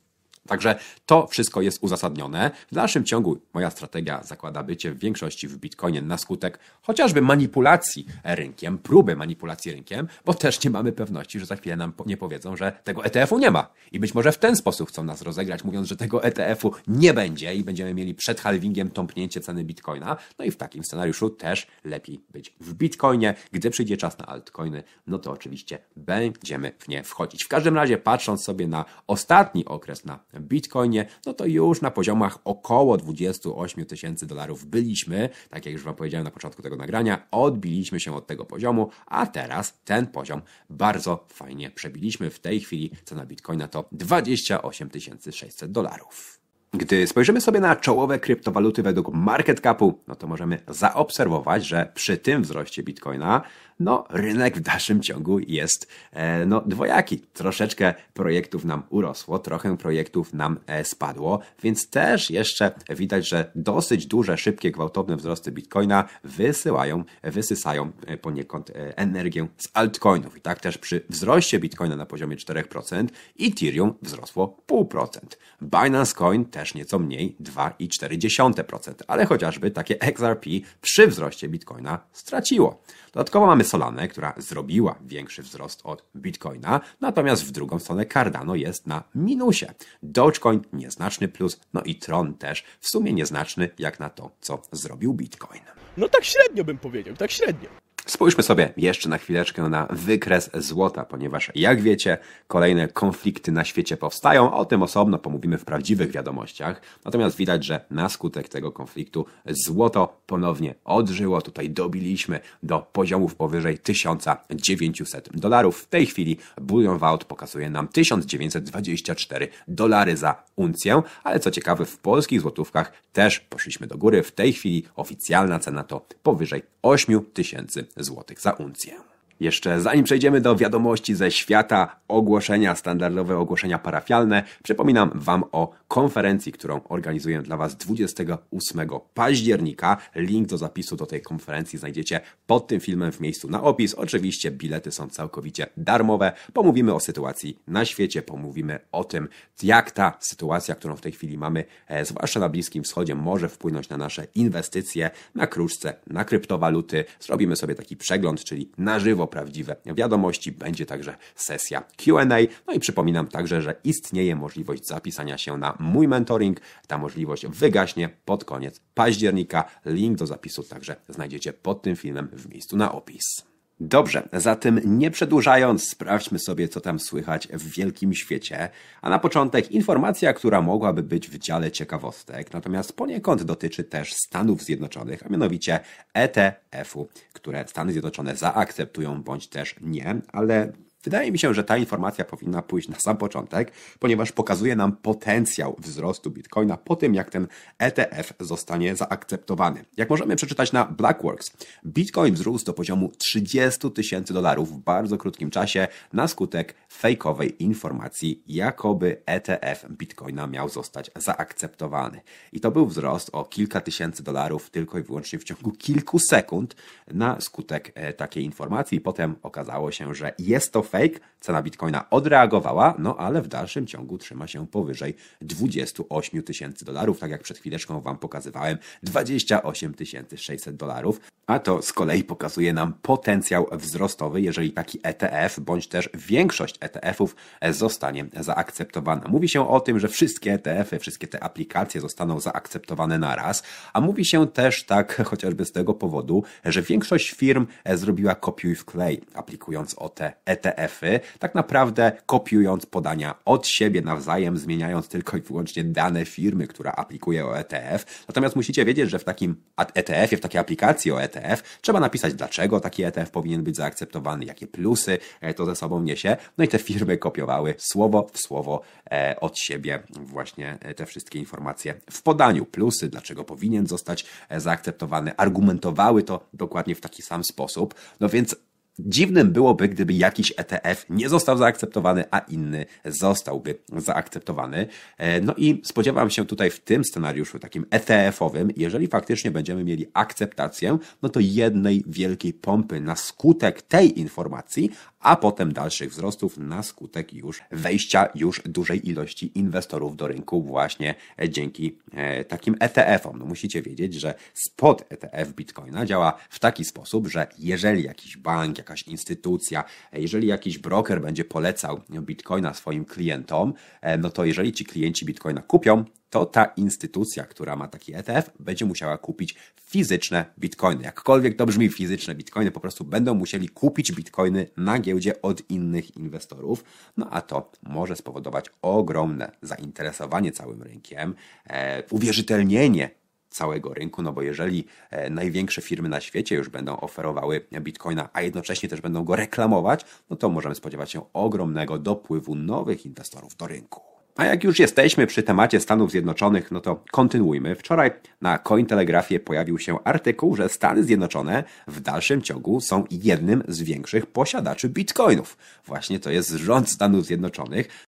Także 0.49 0.79
to 1.07 1.27
wszystko 1.27 1.63
jest 1.63 1.83
uzasadnione. 1.83 2.51
W 2.71 2.75
dalszym 2.75 3.05
ciągu 3.05 3.39
moja 3.55 3.71
strategia 3.71 4.23
zakłada 4.23 4.63
bycie 4.63 4.93
w 4.93 4.99
większości 4.99 5.49
w 5.49 5.59
Bitcoinie 5.59 6.03
na 6.03 6.19
skutek 6.19 6.59
chociażby 6.83 7.23
manipulacji 7.23 8.07
rynkiem, 8.25 8.79
próby 8.79 9.17
manipulacji 9.17 9.73
rynkiem, 9.73 10.09
bo 10.25 10.35
też 10.35 10.65
nie 10.65 10.71
mamy 10.71 10.93
pewności, 10.93 11.41
że 11.41 11.47
za 11.47 11.57
chwilę 11.57 11.77
nam 11.77 11.93
nie 12.07 12.17
powiedzą, 12.17 12.57
że 12.57 12.73
tego 12.85 13.05
ETF-u 13.05 13.39
nie 13.39 13.51
ma. 13.51 13.69
I 13.93 14.01
być 14.01 14.15
może 14.15 14.33
w 14.33 14.39
ten 14.39 14.57
sposób 14.57 14.89
chcą 14.89 15.05
nas 15.05 15.23
rozegrać, 15.23 15.65
mówiąc, 15.65 15.89
że 15.89 15.97
tego 15.97 16.25
ETF-u 16.25 16.73
nie 16.87 17.15
będzie 17.15 17.55
i 17.55 17.65
będziemy 17.65 17.95
mieli 17.95 18.15
przed 18.15 18.41
halvingiem 18.41 18.91
tąpnięcie 18.91 19.41
ceny 19.41 19.65
Bitcoina. 19.65 20.17
No 20.39 20.45
i 20.45 20.51
w 20.51 20.57
takim 20.57 20.85
scenariuszu 20.85 21.31
też 21.31 21.67
lepiej 21.85 22.21
być 22.31 22.55
w 22.61 22.75
Bitcoinie. 22.75 23.35
Gdy 23.53 23.71
przyjdzie 23.71 23.97
czas 23.97 24.19
na 24.19 24.27
altcoiny, 24.27 24.83
no 25.07 25.19
to 25.19 25.31
oczywiście 25.31 25.79
będziemy 25.97 26.73
w 26.79 26.89
nie 26.89 27.05
wchodzić. 27.05 27.45
W 27.45 27.49
każdym 27.49 27.75
razie, 27.75 27.99
patrząc 27.99 28.45
sobie 28.45 28.69
na 28.69 28.85
ostatni 29.07 29.65
okres 29.65 30.05
na 30.05 30.19
Bitcoinie, 30.41 31.07
no 31.27 31.33
to 31.33 31.47
już 31.47 31.81
na 31.81 31.91
poziomach 31.91 32.39
około 32.45 32.97
28 32.97 33.85
tysięcy 33.85 34.27
dolarów 34.27 34.67
byliśmy, 34.67 35.29
tak 35.51 35.67
jak 35.67 35.73
już 35.73 35.83
Wam 35.83 35.95
powiedziałem 35.95 36.25
na 36.25 36.31
początku 36.31 36.63
tego 36.63 36.77
nagrania, 36.77 37.27
odbiliśmy 37.31 38.01
się 38.01 38.15
od 38.15 38.27
tego 38.27 38.45
poziomu, 38.45 38.91
a 39.07 39.27
teraz 39.27 39.81
ten 39.85 40.07
poziom 40.07 40.43
bardzo 40.71 41.27
fajnie 41.29 41.71
przebiliśmy. 41.71 42.31
W 42.31 42.41
tej 42.41 42.61
chwili 42.61 42.91
cena 43.05 43.27
Bitcoina 43.27 43.69
to 43.69 43.89
28 43.93 44.91
600 45.33 45.73
dolarów. 45.73 46.43
Gdy 46.75 47.07
spojrzymy 47.07 47.41
sobie 47.41 47.61
na 47.61 47.77
czołowe 47.77 48.19
kryptowaluty 48.19 48.83
według 48.83 49.09
market 49.15 49.61
capu, 49.61 49.99
no 50.09 50.15
to 50.15 50.27
możemy 50.27 50.59
zaobserwować, 50.69 51.67
że 51.67 51.93
przy 51.95 52.17
tym 52.17 52.43
wzroście 52.43 52.83
Bitcoina 52.83 53.43
no 53.81 54.05
rynek 54.11 54.57
w 54.57 54.61
dalszym 54.61 55.03
ciągu 55.03 55.39
jest 55.39 55.89
e, 56.13 56.47
no, 56.47 56.63
dwojaki. 56.67 57.19
Troszeczkę 57.19 57.95
projektów 58.15 58.65
nam 58.65 58.83
urosło, 58.91 59.39
trochę 59.39 59.77
projektów 59.77 60.35
nam 60.35 60.59
e, 60.67 60.85
spadło, 60.85 61.41
więc 61.63 61.91
też 61.91 62.31
jeszcze 62.31 62.73
widać, 62.91 63.29
że 63.29 63.51
dosyć 63.55 64.07
duże, 64.07 64.39
szybkie, 64.39 64.71
gwałtowne 64.71 65.17
wzrosty 65.17 65.53
Bitcoina 65.53 66.09
wysyłają, 66.25 67.05
wysysają 67.23 67.93
e, 68.07 68.17
poniekąd 68.17 68.73
energię 68.97 69.49
z 69.59 69.69
altcoinów. 69.75 70.37
I 70.37 70.41
tak 70.41 70.61
też 70.61 70.79
przy 70.79 71.05
wzroście 71.09 71.59
Bitcoina 71.59 71.97
na 71.97 72.07
poziomie 72.07 72.37
4% 72.37 73.07
Ethereum 73.41 73.95
wzrosło 74.03 74.57
0,5%. 74.69 75.19
Binance 75.63 76.15
Coin 76.15 76.45
też 76.45 76.75
nieco 76.75 76.99
mniej, 76.99 77.37
2,4%, 77.41 78.95
ale 79.07 79.27
chociażby 79.27 79.71
takie 79.71 80.01
XRP 80.01 80.51
przy 80.81 81.07
wzroście 81.07 81.49
Bitcoina 81.49 82.01
straciło. 82.13 82.83
Dodatkowo 83.13 83.47
mamy 83.47 83.62
Solanę, 83.65 84.09
która 84.09 84.35
zrobiła 84.37 84.99
większy 85.07 85.43
wzrost 85.43 85.81
od 85.85 86.05
Bitcoina, 86.17 86.81
natomiast 87.01 87.45
w 87.45 87.51
drugą 87.51 87.79
stronę 87.79 88.07
Cardano 88.07 88.55
jest 88.55 88.87
na 88.87 89.03
minusie. 89.15 89.67
Dogecoin 90.03 90.61
nieznaczny 90.73 91.29
plus, 91.29 91.61
no 91.73 91.83
i 91.83 91.95
Tron 91.95 92.35
też 92.35 92.65
w 92.81 92.89
sumie 92.89 93.13
nieznaczny 93.13 93.71
jak 93.79 94.01
na 94.01 94.11
to, 94.11 94.31
co 94.41 94.63
zrobił 94.73 95.15
Bitcoin. 95.15 95.63
No 95.97 96.09
tak 96.09 96.25
średnio 96.25 96.65
bym 96.65 96.79
powiedział, 96.79 97.17
tak 97.17 97.31
średnio. 97.31 97.69
Spójrzmy 98.07 98.43
sobie 98.43 98.73
jeszcze 98.77 99.09
na 99.09 99.19
chwileczkę 99.19 99.63
na 99.63 99.87
wykres 99.91 100.51
złota, 100.55 101.05
ponieważ 101.05 101.51
jak 101.55 101.81
wiecie, 101.81 102.19
kolejne 102.47 102.89
konflikty 102.89 103.53
na 103.53 103.65
świecie 103.65 103.97
powstają. 103.97 104.55
O 104.55 104.65
tym 104.65 104.83
osobno 104.83 105.19
pomówimy 105.19 105.59
w 105.59 105.65
prawdziwych 105.65 106.11
wiadomościach. 106.11 106.81
Natomiast 107.05 107.37
widać, 107.37 107.65
że 107.65 107.85
na 107.91 108.09
skutek 108.09 108.49
tego 108.49 108.73
konfliktu 108.73 109.27
złoto 109.47 110.21
ponownie 110.27 110.75
odżyło. 110.85 111.43
Tutaj 111.43 111.71
dobiliśmy 111.71 112.41
do 112.63 112.87
poziomów 112.93 113.35
powyżej 113.35 113.79
1900 113.79 115.29
dolarów. 115.35 115.81
W 115.81 115.87
tej 115.87 116.07
chwili 116.07 116.37
Bullion 116.61 116.99
Vault 116.99 117.25
pokazuje 117.25 117.71
nam 117.71 117.89
1924 117.89 119.49
dolary 119.69 120.17
za 120.17 120.45
uncję, 120.57 121.03
ale 121.25 121.41
co 121.41 121.51
ciekawe, 121.51 121.85
w 121.85 121.99
polskich 121.99 122.41
złotówkach 122.41 122.93
też 123.13 123.41
poszliśmy 123.41 123.87
do 123.87 123.99
góry. 123.99 124.23
W 124.23 124.33
tej 124.33 124.53
chwili 124.53 124.85
oficjalna 124.97 125.59
cena 125.59 125.85
to 125.85 126.07
powyżej 126.23 126.63
8000 126.83 127.85
zł 127.97 128.37
za 128.39 128.53
uncję. 128.53 129.12
Jeszcze 129.43 129.81
zanim 129.81 130.05
przejdziemy 130.05 130.41
do 130.41 130.57
wiadomości 130.57 131.15
ze 131.15 131.31
świata, 131.31 131.97
ogłoszenia, 132.09 132.75
standardowe 132.75 133.39
ogłoszenia 133.39 133.79
parafialne, 133.79 134.43
przypominam 134.63 135.11
Wam 135.15 135.45
o 135.53 135.71
konferencji, 135.89 136.53
którą 136.53 136.81
organizuję 136.89 137.43
dla 137.43 137.57
Was 137.57 137.77
28 137.77 138.89
października. 139.15 139.97
Link 140.15 140.49
do 140.49 140.59
zapisu 140.59 140.97
do 140.97 141.07
tej 141.07 141.23
konferencji 141.23 141.79
znajdziecie 141.79 142.21
pod 142.47 142.67
tym 142.67 142.81
filmem 142.81 143.13
w 143.13 143.21
miejscu 143.21 143.51
na 143.51 143.63
opis. 143.63 143.95
Oczywiście 143.95 144.51
bilety 144.51 144.91
są 144.91 145.09
całkowicie 145.09 145.67
darmowe. 145.77 146.33
Pomówimy 146.53 146.95
o 146.95 147.01
sytuacji 147.01 147.59
na 147.67 147.85
świecie, 147.85 148.23
pomówimy 148.23 148.79
o 148.93 149.05
tym, 149.05 149.29
jak 149.63 149.91
ta 149.91 150.19
sytuacja, 150.21 150.75
którą 150.75 150.97
w 150.97 151.01
tej 151.01 151.13
chwili 151.13 151.39
mamy, 151.39 151.65
e, 151.89 152.05
zwłaszcza 152.05 152.41
na 152.41 152.49
Bliskim 152.49 152.83
Wschodzie, 152.83 153.15
może 153.15 153.49
wpłynąć 153.49 153.89
na 153.89 153.97
nasze 153.97 154.27
inwestycje, 154.35 155.11
na 155.35 155.47
kruszce, 155.47 155.95
na 156.07 156.25
kryptowaluty. 156.25 157.05
Zrobimy 157.21 157.57
sobie 157.57 157.75
taki 157.75 157.97
przegląd, 157.97 158.45
czyli 158.45 158.71
na 158.79 158.99
żywo 158.99 159.27
prawdziwe 159.33 159.77
wiadomości. 159.87 160.53
Będzie 160.53 160.87
także 160.87 161.17
sesja 161.35 161.83
QA. 161.97 162.25
No 162.67 162.73
i 162.75 162.81
przypominam 162.81 163.27
także, 163.27 163.63
że 163.63 163.75
istnieje 163.85 164.37
możliwość 164.37 164.87
zapisania 164.87 165.39
się 165.39 165.59
na 165.59 165.77
mój 165.81 166.09
mentoring. 166.09 166.61
Ta 166.87 166.99
możliwość 166.99 167.47
wygaśnie 167.47 168.09
pod 168.25 168.45
koniec 168.45 168.81
października. 168.95 169.65
Link 169.85 170.19
do 170.19 170.27
zapisu 170.27 170.63
także 170.63 170.97
znajdziecie 171.09 171.53
pod 171.53 171.83
tym 171.83 171.97
filmem 171.97 172.29
w 172.33 172.49
miejscu 172.49 172.77
na 172.77 172.93
opis. 172.93 173.52
Dobrze, 173.85 174.29
zatem 174.33 174.81
nie 174.85 175.11
przedłużając, 175.11 175.89
sprawdźmy 175.89 176.39
sobie, 176.39 176.69
co 176.69 176.81
tam 176.81 177.01
słychać 177.01 177.49
w 177.49 177.71
wielkim 177.71 178.15
świecie. 178.15 178.69
A 179.01 179.11
na 179.11 179.19
początek 179.19 179.71
informacja, 179.71 180.33
która 180.33 180.63
mogłaby 180.63 181.03
być 181.03 181.29
w 181.29 181.39
dziale 181.39 181.71
ciekawostek, 181.71 182.53
natomiast 182.53 182.93
poniekąd 182.93 183.43
dotyczy 183.43 183.85
też 183.85 184.15
Stanów 184.15 184.63
Zjednoczonych, 184.63 185.27
a 185.27 185.29
mianowicie 185.29 185.81
ETF-u, 186.15 187.09
które 187.33 187.65
Stany 187.69 187.93
Zjednoczone 187.93 188.37
zaakceptują 188.37 189.23
bądź 189.23 189.49
też 189.49 189.75
nie, 189.81 190.17
ale 190.33 190.73
Wydaje 191.05 191.33
mi 191.33 191.39
się, 191.39 191.55
że 191.55 191.65
ta 191.65 191.77
informacja 191.77 192.25
powinna 192.25 192.63
pójść 192.63 192.89
na 192.89 193.01
sam 193.01 193.17
początek, 193.17 193.73
ponieważ 193.99 194.33
pokazuje 194.33 194.77
nam 194.77 194.97
potencjał 194.97 195.77
wzrostu 195.79 196.31
Bitcoina 196.31 196.77
po 196.77 196.97
tym, 196.97 197.15
jak 197.15 197.31
ten 197.31 197.47
ETF 197.79 198.33
zostanie 198.41 198.97
zaakceptowany. 198.97 199.85
Jak 199.97 200.11
możemy 200.11 200.37
przeczytać 200.37 200.73
na 200.73 200.85
Blackworks, 200.85 201.51
Bitcoin 201.87 202.35
wzrósł 202.35 202.65
do 202.65 202.73
poziomu 202.73 203.13
30 203.19 203.91
tysięcy 203.91 204.35
dolarów 204.35 204.73
w 204.73 204.79
bardzo 204.79 205.19
krótkim 205.19 205.51
czasie 205.51 205.89
na 206.13 206.29
skutek 206.29 206.75
fejkowej 206.93 207.63
informacji, 207.63 208.43
jakoby 208.47 209.23
ETF 209.27 209.87
Bitcoina 209.91 210.47
miał 210.47 210.69
zostać 210.69 211.11
zaakceptowany. 211.17 212.21
I 212.53 212.61
to 212.61 212.71
był 212.71 212.87
wzrost 212.87 213.31
o 213.33 213.45
kilka 213.45 213.81
tysięcy 213.81 214.23
dolarów 214.23 214.71
tylko 214.71 214.99
i 214.99 215.03
wyłącznie 215.03 215.39
w 215.39 215.45
ciągu 215.45 215.71
kilku 215.71 216.19
sekund 216.19 216.77
na 217.09 217.41
skutek 217.41 217.93
e, 217.95 218.13
takiej 218.13 218.45
informacji. 218.45 219.01
Potem 219.01 219.37
okazało 219.43 219.93
się, 219.93 220.15
że 220.15 220.33
jest 220.39 220.73
to 220.73 220.83
fake, 220.93 221.21
cena 221.41 221.63
bitcoina 221.63 222.11
odreagowała, 222.11 222.95
no 222.99 223.17
ale 223.17 223.43
w 223.43 223.49
dalszym 223.49 223.87
ciągu 223.87 224.19
trzyma 224.19 224.47
się 224.47 224.67
powyżej 224.67 225.17
28 225.41 226.43
tysięcy 226.43 226.85
dolarów, 226.85 227.19
tak 227.19 227.31
jak 227.31 227.43
przed 227.43 227.59
chwileczką 227.59 228.01
Wam 228.01 228.19
pokazywałem, 228.19 228.79
28 229.03 229.95
600 230.37 230.77
dolarów, 230.77 231.21
a 231.47 231.59
to 231.59 231.83
z 231.83 231.93
kolei 231.93 232.25
pokazuje 232.25 232.73
nam 232.73 232.93
potencjał 233.03 233.67
wzrostowy, 233.73 234.41
jeżeli 234.41 234.73
taki 234.73 234.99
ETF, 235.03 235.61
bądź 235.61 235.89
też 235.89 236.11
większość 236.15 236.79
ETF-ów 236.81 237.37
zostanie 237.71 238.27
zaakceptowana. 238.41 239.29
Mówi 239.29 239.49
się 239.49 239.69
o 239.69 239.81
tym, 239.81 239.99
że 239.99 240.09
wszystkie 240.09 240.53
ETF-y, 240.53 240.99
wszystkie 240.99 241.29
te 241.29 241.45
aplikacje 241.45 242.01
zostaną 242.01 242.41
zaakceptowane 242.41 243.19
na 243.19 243.37
raz, 243.37 243.63
a 243.93 244.01
mówi 244.01 244.25
się 244.25 244.47
też 244.47 244.85
tak 244.85 245.23
chociażby 245.25 245.65
z 245.65 245.73
tego 245.73 245.95
powodu, 245.95 246.45
że 246.65 246.83
większość 246.83 247.31
firm 247.31 247.67
zrobiła 247.95 248.35
kopiuj 248.35 248.75
w 248.75 248.85
klej, 248.85 249.23
aplikując 249.35 249.95
o 249.95 250.09
te 250.09 250.33
ETF 250.45 250.82
ETF-y, 250.83 251.21
tak 251.39 251.55
naprawdę 251.55 252.13
kopiując 252.27 252.87
podania 252.87 253.35
od 253.45 253.67
siebie 253.67 254.03
nawzajem, 254.03 254.59
zmieniając 254.59 255.09
tylko 255.09 255.37
i 255.37 255.41
wyłącznie 255.41 255.85
dane 255.85 256.25
firmy, 256.25 256.67
która 256.67 256.93
aplikuje 256.93 257.47
o 257.47 257.59
ETF. 257.59 258.25
Natomiast 258.29 258.57
musicie 258.57 258.85
wiedzieć, 258.85 259.11
że 259.11 259.19
w 259.19 259.25
takim 259.25 259.57
ETF-ie, 259.95 260.39
w 260.39 260.41
takiej 260.41 260.61
aplikacji 260.61 261.13
o 261.13 261.23
ETF 261.23 261.79
trzeba 261.81 262.01
napisać, 262.01 262.35
dlaczego 262.35 262.81
taki 262.81 263.03
ETF 263.03 263.31
powinien 263.31 263.63
być 263.63 263.77
zaakceptowany, 263.77 264.45
jakie 264.45 264.67
plusy 264.67 265.19
e, 265.41 265.55
to 265.55 265.67
ze 265.67 265.77
sobą 265.77 266.03
niesie. 266.03 266.37
No 266.59 266.65
i 266.65 266.69
te 266.69 266.79
firmy 266.79 267.19
kopiowały 267.19 267.75
słowo 267.79 268.27
w 268.33 268.39
słowo 268.39 268.81
e, 269.11 269.37
od 269.41 269.59
siebie 269.59 270.03
właśnie 270.21 270.79
e, 270.81 270.95
te 270.95 271.07
wszystkie 271.07 271.39
informacje 271.39 271.95
w 272.11 272.23
podaniu. 272.23 272.67
Plusy, 272.67 273.09
dlaczego 273.09 273.45
powinien 273.45 273.87
zostać 273.87 274.27
zaakceptowany, 274.57 275.37
argumentowały 275.37 276.23
to 276.23 276.47
dokładnie 276.53 276.95
w 276.95 277.01
taki 277.01 277.23
sam 277.23 277.45
sposób. 277.45 277.95
No 278.21 278.29
więc 278.29 278.57
Dziwnym 278.99 279.53
byłoby, 279.53 279.89
gdyby 279.89 280.13
jakiś 280.13 280.53
ETF 280.57 281.07
nie 281.11 281.29
został 281.29 281.59
zaakceptowany, 281.59 282.25
a 282.31 282.39
inny 282.39 282.87
zostałby 283.05 283.79
zaakceptowany. 283.97 284.87
E, 285.19 285.41
no 285.41 285.55
i 285.57 285.81
spodziewam 285.85 286.31
się 286.31 286.47
tutaj 286.47 286.71
w 286.71 286.81
tym 286.81 287.05
scenariuszu 287.05 287.59
takim 287.59 287.87
ETF-owym, 287.91 288.69
jeżeli 288.77 289.07
faktycznie 289.07 289.51
będziemy 289.51 289.85
mieli 289.85 290.07
akceptację, 290.15 290.99
no 291.23 291.29
to 291.29 291.41
jednej 291.41 292.05
wielkiej 292.07 292.53
pompy 292.53 293.01
na 293.01 293.17
skutek 293.17 293.83
tej 293.83 294.21
informacji, 294.21 294.91
a 295.23 295.37
potem 295.37 295.73
dalszych 295.73 296.11
wzrostów 296.11 296.59
na 296.59 296.83
skutek 296.83 297.33
już 297.33 297.63
wejścia 297.71 298.29
już 298.35 298.63
dużej 298.65 299.09
ilości 299.09 299.59
inwestorów 299.59 300.17
do 300.17 300.29
rynku 300.29 300.63
właśnie 300.63 301.15
dzięki 301.49 301.99
e, 302.13 302.45
takim 302.45 302.77
ETF-om. 302.81 303.39
No 303.39 303.45
musicie 303.45 303.83
wiedzieć, 303.83 304.15
że 304.15 304.35
spot 304.55 305.05
ETF 305.09 305.53
Bitcoina 305.53 306.07
działa 306.07 306.39
w 306.51 306.59
taki 306.59 306.85
sposób, 306.85 307.29
że 307.29 307.47
jeżeli 307.59 308.03
jakiś 308.03 308.37
bank, 308.37 308.79
jakaś 308.79 309.03
instytucja, 309.03 309.85
jeżeli 310.13 310.49
jakiś 310.49 310.79
broker 310.79 311.23
będzie 311.23 311.45
polecał 311.45 312.01
Bitcoina 312.11 312.75
swoim 312.75 313.05
klientom, 313.05 313.75
e, 314.01 314.19
no 314.19 314.31
to 314.31 314.45
jeżeli 314.45 314.73
ci 314.73 314.85
klienci 314.85 315.27
Bitcoina 315.27 315.63
kupią, 315.63 316.05
to 316.33 316.47
ta 316.47 316.65
instytucja, 316.65 317.45
która 317.45 317.77
ma 317.77 317.89
taki 317.89 318.15
ETF, 318.15 318.51
będzie 318.61 318.85
musiała 318.85 319.19
kupić 319.19 319.55
fizyczne 319.81 320.45
bitcoiny. 320.59 321.03
Jakkolwiek 321.03 321.57
to 321.57 321.67
brzmi, 321.67 321.89
fizyczne 321.89 322.35
bitcoiny, 322.35 322.71
po 322.71 322.81
prostu 322.81 323.05
będą 323.05 323.35
musieli 323.35 323.69
kupić 323.69 324.13
bitcoiny 324.13 324.67
na 324.77 324.99
giełdzie 324.99 325.43
od 325.43 325.71
innych 325.71 326.17
inwestorów. 326.17 326.85
No 327.17 327.31
a 327.31 327.41
to 327.41 327.71
może 327.83 328.17
spowodować 328.17 328.67
ogromne 328.83 329.53
zainteresowanie 329.63 330.53
całym 330.53 330.83
rynkiem, 330.83 331.35
e, 331.67 332.03
uwierzytelnienie 332.11 333.11
całego 333.51 333.95
rynku, 333.95 334.23
no 334.23 334.33
bo 334.33 334.43
jeżeli 334.43 334.85
e, 335.11 335.31
największe 335.31 335.83
firmy 335.83 336.09
na 336.09 336.21
świecie 336.21 336.57
już 336.57 336.69
będą 336.69 337.01
oferowały 337.01 337.67
bitcoina, 337.81 338.29
a 338.33 338.43
jednocześnie 338.43 338.89
też 338.89 339.01
będą 339.01 339.25
go 339.25 339.37
reklamować, 339.37 340.05
no 340.31 340.37
to 340.37 340.49
możemy 340.49 340.75
spodziewać 340.75 341.11
się 341.11 341.33
ogromnego 341.33 341.99
dopływu 341.99 342.55
nowych 342.55 343.07
inwestorów 343.07 343.57
do 343.57 343.67
rynku. 343.67 344.12
A 344.37 344.45
jak 344.45 344.65
już 344.65 344.79
jesteśmy 344.79 345.27
przy 345.27 345.43
temacie 345.43 345.81
Stanów 345.81 346.11
Zjednoczonych, 346.11 346.71
no 346.71 346.81
to 346.81 347.05
kontynuujmy. 347.11 347.75
Wczoraj 347.75 348.11
na 348.41 348.59
Cointelegrafie 348.59 349.41
pojawił 349.41 349.79
się 349.79 350.05
artykuł, 350.05 350.57
że 350.57 350.69
Stany 350.69 351.05
Zjednoczone 351.05 351.65
w 351.89 352.01
dalszym 352.01 352.43
ciągu 352.43 352.81
są 352.81 353.05
jednym 353.11 353.63
z 353.69 353.83
większych 353.83 354.27
posiadaczy 354.27 354.89
bitcoinów. 354.89 355.57
Właśnie 355.87 356.21
to 356.21 356.31
jest 356.31 356.51
rząd 356.51 356.91
Stanów 356.91 357.27
Zjednoczonych. 357.27 358.07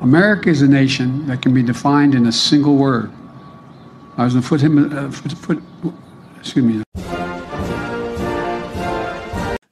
America 0.00 0.50
is 0.50 0.62
a 0.62 0.66
nation 0.66 1.24
that 1.26 1.40
can 1.40 1.54
be 1.54 1.62
defined 1.62 2.14
in 2.14 2.26
a 2.26 2.32
single 2.32 2.76
word. 2.76 3.10
I 4.18 4.22
was 4.22 4.34
uh, 4.34 4.42
excuse 6.40 6.62
me. 6.62 6.82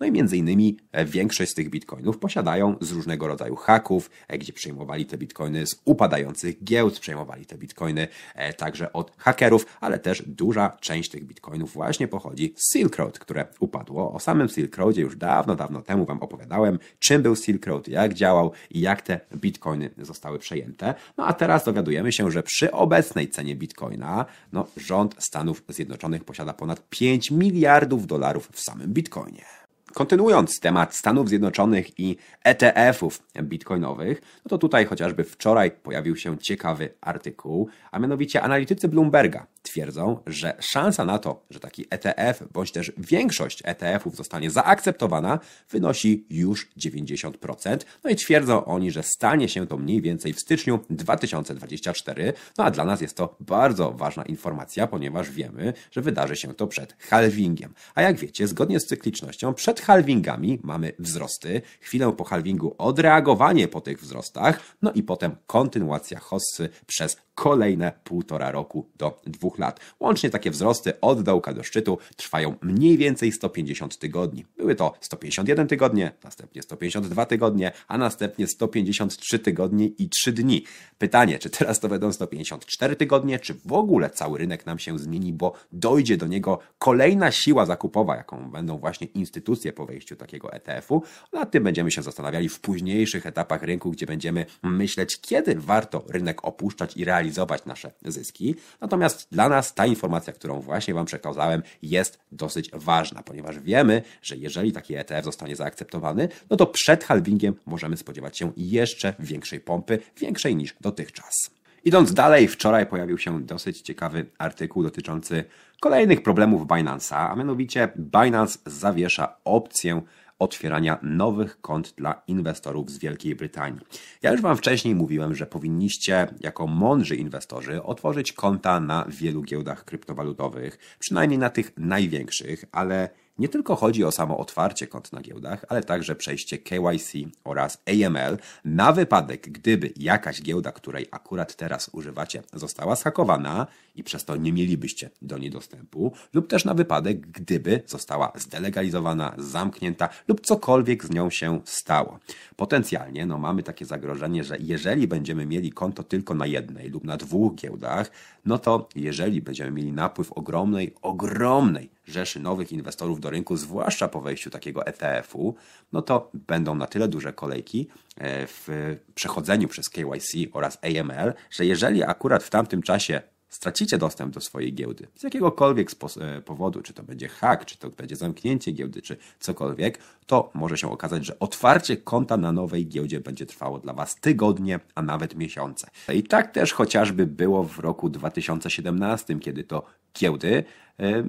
No 0.05 0.09
i 0.09 0.13
między 0.13 0.37
innymi 0.37 0.77
e, 0.93 1.05
większość 1.05 1.51
z 1.51 1.55
tych 1.55 1.71
bitcoinów 1.71 2.19
posiadają 2.19 2.77
z 2.81 2.93
różnego 2.93 3.27
rodzaju 3.27 3.57
haków, 3.57 4.11
e, 4.29 4.39
gdzie 4.39 4.53
przejmowali 4.53 5.07
te 5.07 5.19
bitcoiny 5.19 5.67
z 5.67 5.81
upadających 5.85 6.65
giełd, 6.65 7.01
przejmowali 7.01 7.47
te 7.47 7.59
bitcoiny 7.59 8.09
e, 8.35 8.53
także 8.53 8.93
od 8.93 9.13
hakerów, 9.17 9.67
ale 9.81 9.99
też 9.99 10.23
duża 10.27 10.77
część 10.81 11.11
tych 11.11 11.25
bitcoinów 11.25 11.73
właśnie 11.73 12.09
pochodzi 12.09 12.55
z 12.57 12.73
Silk 12.73 12.97
Road, 12.97 13.19
które 13.19 13.47
upadło. 13.61 14.13
O 14.13 14.21
samym 14.21 14.49
Silk 14.49 14.77
Roadzie 14.77 15.03
już 15.03 15.17
dawno, 15.17 15.57
dawno 15.57 15.83
temu 15.83 16.05
Wam 16.05 16.19
opowiadałem, 16.19 16.79
czym 16.99 17.23
był 17.23 17.37
Silk 17.37 17.67
Road, 17.67 17.89
jak 17.89 18.15
działał 18.15 18.53
i 18.71 18.81
jak 18.81 19.03
te 19.03 19.21
bitcoiny 19.37 19.91
zostały 19.99 20.39
przejęte. 20.39 20.95
No 21.17 21.27
a 21.27 21.33
teraz 21.33 21.65
dowiadujemy 21.65 22.13
się, 22.13 22.31
że 22.31 22.43
przy 22.43 22.73
obecnej 22.73 23.29
cenie 23.29 23.57
bitcoina, 23.57 24.27
no 24.53 24.67
rząd 24.77 25.15
Stanów 25.19 25.63
Zjednoczonych 25.69 26.25
posiada 26.25 26.53
ponad 26.53 26.89
5 26.89 27.31
miliardów 27.31 28.07
dolarów 28.07 28.49
w 28.53 28.61
samym 28.61 28.93
bitcoinie. 28.93 29.64
Kontynuując 29.95 30.61
temat 30.61 30.97
Stanów 30.97 31.29
Zjednoczonych 31.29 31.99
i 32.01 32.17
ETF-ów 32.45 33.23
bitcoinowych, 33.43 34.21
no 34.45 34.49
to 34.49 34.59
tutaj 34.59 34.87
chociażby 34.87 35.25
wczoraj 35.25 35.71
pojawił 35.71 36.17
się 36.17 36.39
ciekawy 36.39 36.95
artykuł, 37.01 37.69
a 37.91 37.99
mianowicie 37.99 38.43
analitycy 38.43 38.89
Bloomberga 38.89 39.47
twierdzą, 39.65 40.19
że 40.27 40.57
szansa 40.61 41.05
na 41.05 41.19
to, 41.19 41.43
że 41.51 41.61
taki 41.61 41.87
ETF 41.91 42.43
bądź 42.53 42.73
też 42.73 42.93
większość 42.99 43.63
ETF-ów 43.65 44.17
zostanie 44.17 44.51
zaakceptowana, 44.51 45.39
wynosi 45.71 46.27
już 46.31 46.71
90%. 46.79 47.79
No 48.05 48.11
i 48.11 48.17
twierdzą 48.17 48.65
oni, 48.65 48.91
że 48.91 49.03
stanie 49.03 49.49
się 49.49 49.67
to 49.67 49.77
mniej 49.77 50.03
więcej 50.03 50.33
w 50.33 50.41
styczniu 50.41 50.81
2024. 50.91 52.33
No 52.59 52.65
a 52.65 52.71
dla 52.71 52.85
nas 52.85 53.01
jest 53.01 53.17
to 53.17 53.37
bardzo 53.41 53.93
ważna 53.93 54.23
informacja, 54.23 54.87
ponieważ 54.87 55.31
wiemy, 55.31 55.73
że 55.91 56.03
wydarzy 56.03 56.37
się 56.37 56.55
to 56.55 56.67
przed 56.67 56.97
halvingiem. 56.99 57.75
A 57.95 58.03
jak 58.03 58.17
wiecie, 58.17 58.49
zgodnie 58.49 58.81
z 58.81 58.87
cyklicznością, 58.87 59.55
przed 59.55 59.81
halvingami. 59.85 60.59
Mamy 60.63 60.93
wzrosty, 60.99 61.63
chwilę 61.81 62.13
po 62.13 62.25
halvingu 62.25 62.75
odreagowanie 62.79 63.69
po 63.69 63.81
tych 63.81 64.01
wzrostach, 64.01 64.61
no 64.83 64.93
i 64.93 65.03
potem 65.03 65.37
kontynuacja 65.47 66.19
hossy 66.21 66.69
przez 66.87 67.17
kolejne 67.35 67.93
półtora 68.05 68.51
roku 68.51 68.91
do 68.97 69.21
dwóch 69.27 69.59
lat. 69.59 69.81
Łącznie 70.01 70.31
takie 70.31 70.51
wzrosty 70.51 71.01
od 71.01 71.23
dołka 71.23 71.53
do 71.53 71.63
szczytu 71.63 71.99
trwają 72.17 72.55
mniej 72.63 72.99
więcej 72.99 73.33
150 73.33 73.99
tygodni. 73.99 74.45
Były 74.57 74.75
to 74.75 74.95
151 75.01 75.67
tygodnie, 75.67 76.13
następnie 76.25 76.63
152 76.63 77.27
tygodnie, 77.27 77.73
a 77.89 77.99
następnie 77.99 78.47
153 78.47 79.39
tygodnie 79.39 79.87
i 79.87 80.09
3 80.09 80.33
dni. 80.33 80.65
Pytanie, 80.99 81.39
czy 81.39 81.51
teraz 81.51 81.81
to 81.81 81.89
będą 81.89 82.13
154 82.13 82.97
tygodnie, 82.97 83.39
czy 83.39 83.55
w 83.55 83.73
ogóle 83.73 84.11
cały 84.11 84.39
rynek 84.39 84.67
nam 84.67 84.79
się 84.79 84.99
zmieni, 84.99 85.33
bo 85.33 85.53
dojdzie 85.73 86.17
do 86.17 86.27
niego 86.27 86.59
kolejna 86.79 87.31
siła 87.31 87.67
zakupowa, 87.67 88.17
jaką 88.17 88.51
będą 88.51 88.79
właśnie 88.79 89.07
instytucje 89.07 89.73
po 89.73 89.87
wejściu 89.87 90.17
takiego 90.17 90.53
ETF-u. 90.53 91.03
Nad 91.33 91.51
tym 91.51 91.65
będziemy 91.65 91.91
się 91.91 92.03
zastanawiali 92.03 92.49
w 92.49 92.61
późniejszych 92.61 93.27
etapach 93.27 93.63
rynku, 93.63 93.91
gdzie 93.91 94.07
będziemy 94.07 94.47
myśleć, 94.63 95.21
kiedy 95.21 95.55
warto 95.55 96.05
rynek 96.09 96.45
opuszczać 96.45 96.97
i 96.97 97.05
realizować 97.05 97.24
nasze 97.67 97.91
zyski. 98.05 98.55
Natomiast 98.81 99.29
dla 99.33 99.49
nas 99.49 99.75
ta 99.75 99.87
informacja, 99.87 100.33
którą 100.33 100.61
właśnie 100.61 100.95
Wam 100.95 101.07
przekazałem, 101.07 101.63
jest 101.83 102.19
dosyć 102.33 102.71
ważna, 102.73 103.23
ponieważ 103.23 103.59
wiemy, 103.59 104.03
że 104.23 104.37
jeżeli 104.37 104.73
taki 104.73 104.95
ETF 104.95 105.25
zostanie 105.25 105.57
zaakceptowany, 105.57 106.29
no 106.51 106.57
to 106.57 106.67
przed 106.67 107.05
halvingiem 107.05 107.55
możemy 107.67 107.97
spodziewać 107.97 108.39
się 108.39 108.53
jeszcze 108.57 109.15
większej 109.19 109.61
pompy, 109.61 109.99
większej 110.17 110.57
niż 110.57 110.75
dotychczas. 110.81 111.51
Idąc 111.85 112.15
dalej, 112.15 112.49
wczoraj 112.49 112.87
pojawił 112.87 113.19
się 113.19 113.43
dosyć 113.43 113.81
ciekawy 113.81 114.27
artykuł 114.39 114.83
dotyczący 114.83 115.45
kolejnych 115.81 116.23
problemów 116.23 116.67
Binance'a, 116.67 117.31
a 117.31 117.37
mianowicie 117.37 117.89
Binance 117.97 118.59
zawiesza 118.67 119.37
opcję 119.45 120.03
otwierania 120.39 120.99
nowych 121.03 121.61
kont 121.61 121.95
dla 121.97 122.23
inwestorów 122.27 122.91
z 122.91 122.99
Wielkiej 122.99 123.35
Brytanii. 123.35 123.81
Ja 124.23 124.33
już 124.33 124.41
Wam 124.41 124.57
wcześniej 124.57 124.95
mówiłem, 124.95 125.35
że 125.35 125.47
powinniście 125.47 126.27
jako 126.41 126.67
mądrzy 126.67 127.17
inwestorzy 127.17 127.83
otworzyć 127.83 128.33
konta 128.33 128.81
na 128.81 129.05
wielu 129.09 129.43
giełdach 129.43 129.85
kryptowalutowych, 129.85 130.97
przynajmniej 130.99 131.39
na 131.39 131.51
tych 131.51 131.73
największych, 131.77 132.65
ale 132.73 133.09
nie 133.39 133.49
tylko 133.49 133.77
chodzi 133.77 134.05
o 134.05 134.13
samo 134.13 134.39
otwarcie 134.39 134.87
kont 134.87 135.13
na 135.13 135.21
giełdach, 135.21 135.65
ale 135.69 135.83
także 135.83 136.17
przejście 136.17 136.59
KYC 136.59 137.13
oraz 137.45 137.83
AML 137.87 138.39
na 138.65 138.93
wypadek, 138.93 139.51
gdyby 139.51 139.93
jakaś 139.97 140.43
giełda, 140.43 140.73
której 140.73 141.07
akurat 141.11 141.57
teraz 141.57 141.91
używacie, 141.93 142.43
została 142.53 142.97
zhakowana 142.97 143.67
i 143.95 144.05
przez 144.05 144.25
to 144.25 144.37
nie 144.37 144.53
mielibyście 144.53 145.11
do 145.23 145.39
niej 145.39 145.51
dostępu, 145.51 146.13
lub 146.33 146.49
też 146.49 146.65
na 146.65 146.75
wypadek, 146.75 147.21
gdyby 147.21 147.83
została 147.87 148.33
zdelegalizowana, 148.35 149.35
zamknięta 149.39 150.09
lub 150.29 150.41
cokolwiek 150.41 151.05
z 151.05 151.11
nią 151.11 151.31
się 151.31 151.61
stało. 151.65 152.19
Potencjalnie 152.57 153.27
no, 153.27 153.39
mamy 153.39 153.63
takie 153.63 153.87
zagrożenie, 153.87 154.45
że 154.45 154.57
jeżeli 154.61 155.09
będziemy 155.09 155.47
mieli 155.47 155.73
konto 155.73 156.03
tylko 156.03 156.35
na 156.35 156.47
jednej 156.47 156.91
lub 156.91 157.05
na 157.05 157.17
dwóch 157.17 157.55
giełdach, 157.55 158.11
no 158.45 158.59
to 158.59 158.89
jeżeli 158.97 159.43
będziemy 159.43 159.71
mieli 159.71 159.93
napływ 159.93 160.33
ogromnej, 160.33 160.95
ogromnej 161.03 161.94
rzeszy 162.07 162.41
nowych 162.41 162.73
inwestorów 162.73 163.21
do 163.21 163.31
rynku, 163.31 163.57
zwłaszcza 163.57 164.09
po 164.09 164.21
wejściu 164.21 164.51
takiego 164.51 164.87
ETF-u, 164.87 165.55
no 165.93 166.03
to 166.03 166.31
będą 166.35 166.75
na 166.75 166.87
tyle 166.87 167.09
duże 167.09 167.33
kolejki 167.33 167.89
e, 168.17 168.47
w 168.47 168.97
przechodzeniu 169.15 169.69
przez 169.69 169.89
KYC 169.89 170.33
oraz 170.53 170.79
AML, 170.83 171.35
że 171.51 171.67
jeżeli 171.67 172.03
akurat 172.03 172.43
w 172.43 172.51
tamtym 172.51 172.83
czasie 172.83 173.23
stracicie 173.55 173.99
dostęp 173.99 174.35
do 174.35 174.41
swojej 174.41 174.75
giełdy 174.75 175.07
z 175.15 175.23
jakiegokolwiek 175.23 175.91
e, 176.21 176.41
powodu, 176.41 176.83
czy 176.83 176.93
to 176.93 177.03
będzie 177.03 177.29
hack, 177.29 177.65
czy 177.65 177.79
to 177.79 177.91
będzie 177.91 178.17
zamknięcie 178.17 178.73
giełdy, 178.73 179.03
czy 179.03 179.17
cokolwiek, 179.41 179.99
to 180.27 180.51
może 180.55 180.77
się 180.77 180.91
okazać, 180.91 181.27
że 181.27 181.39
otwarcie 181.39 181.97
konta 181.97 182.37
na 182.37 182.53
nowej 182.53 182.87
giełdzie 182.87 183.21
będzie 183.21 183.47
trwało 183.47 183.79
dla 183.79 183.93
Was 183.93 184.17
tygodnie, 184.21 184.81
a 184.95 185.03
nawet 185.03 185.35
miesiące. 185.35 185.91
I 186.15 186.23
tak 186.23 186.53
też 186.53 186.73
chociażby 186.73 187.27
było 187.27 187.65
w 187.65 187.79
roku 187.79 188.09
2017, 188.09 189.41
kiedy 189.41 189.65
to 189.65 189.85
giełdy 190.19 190.65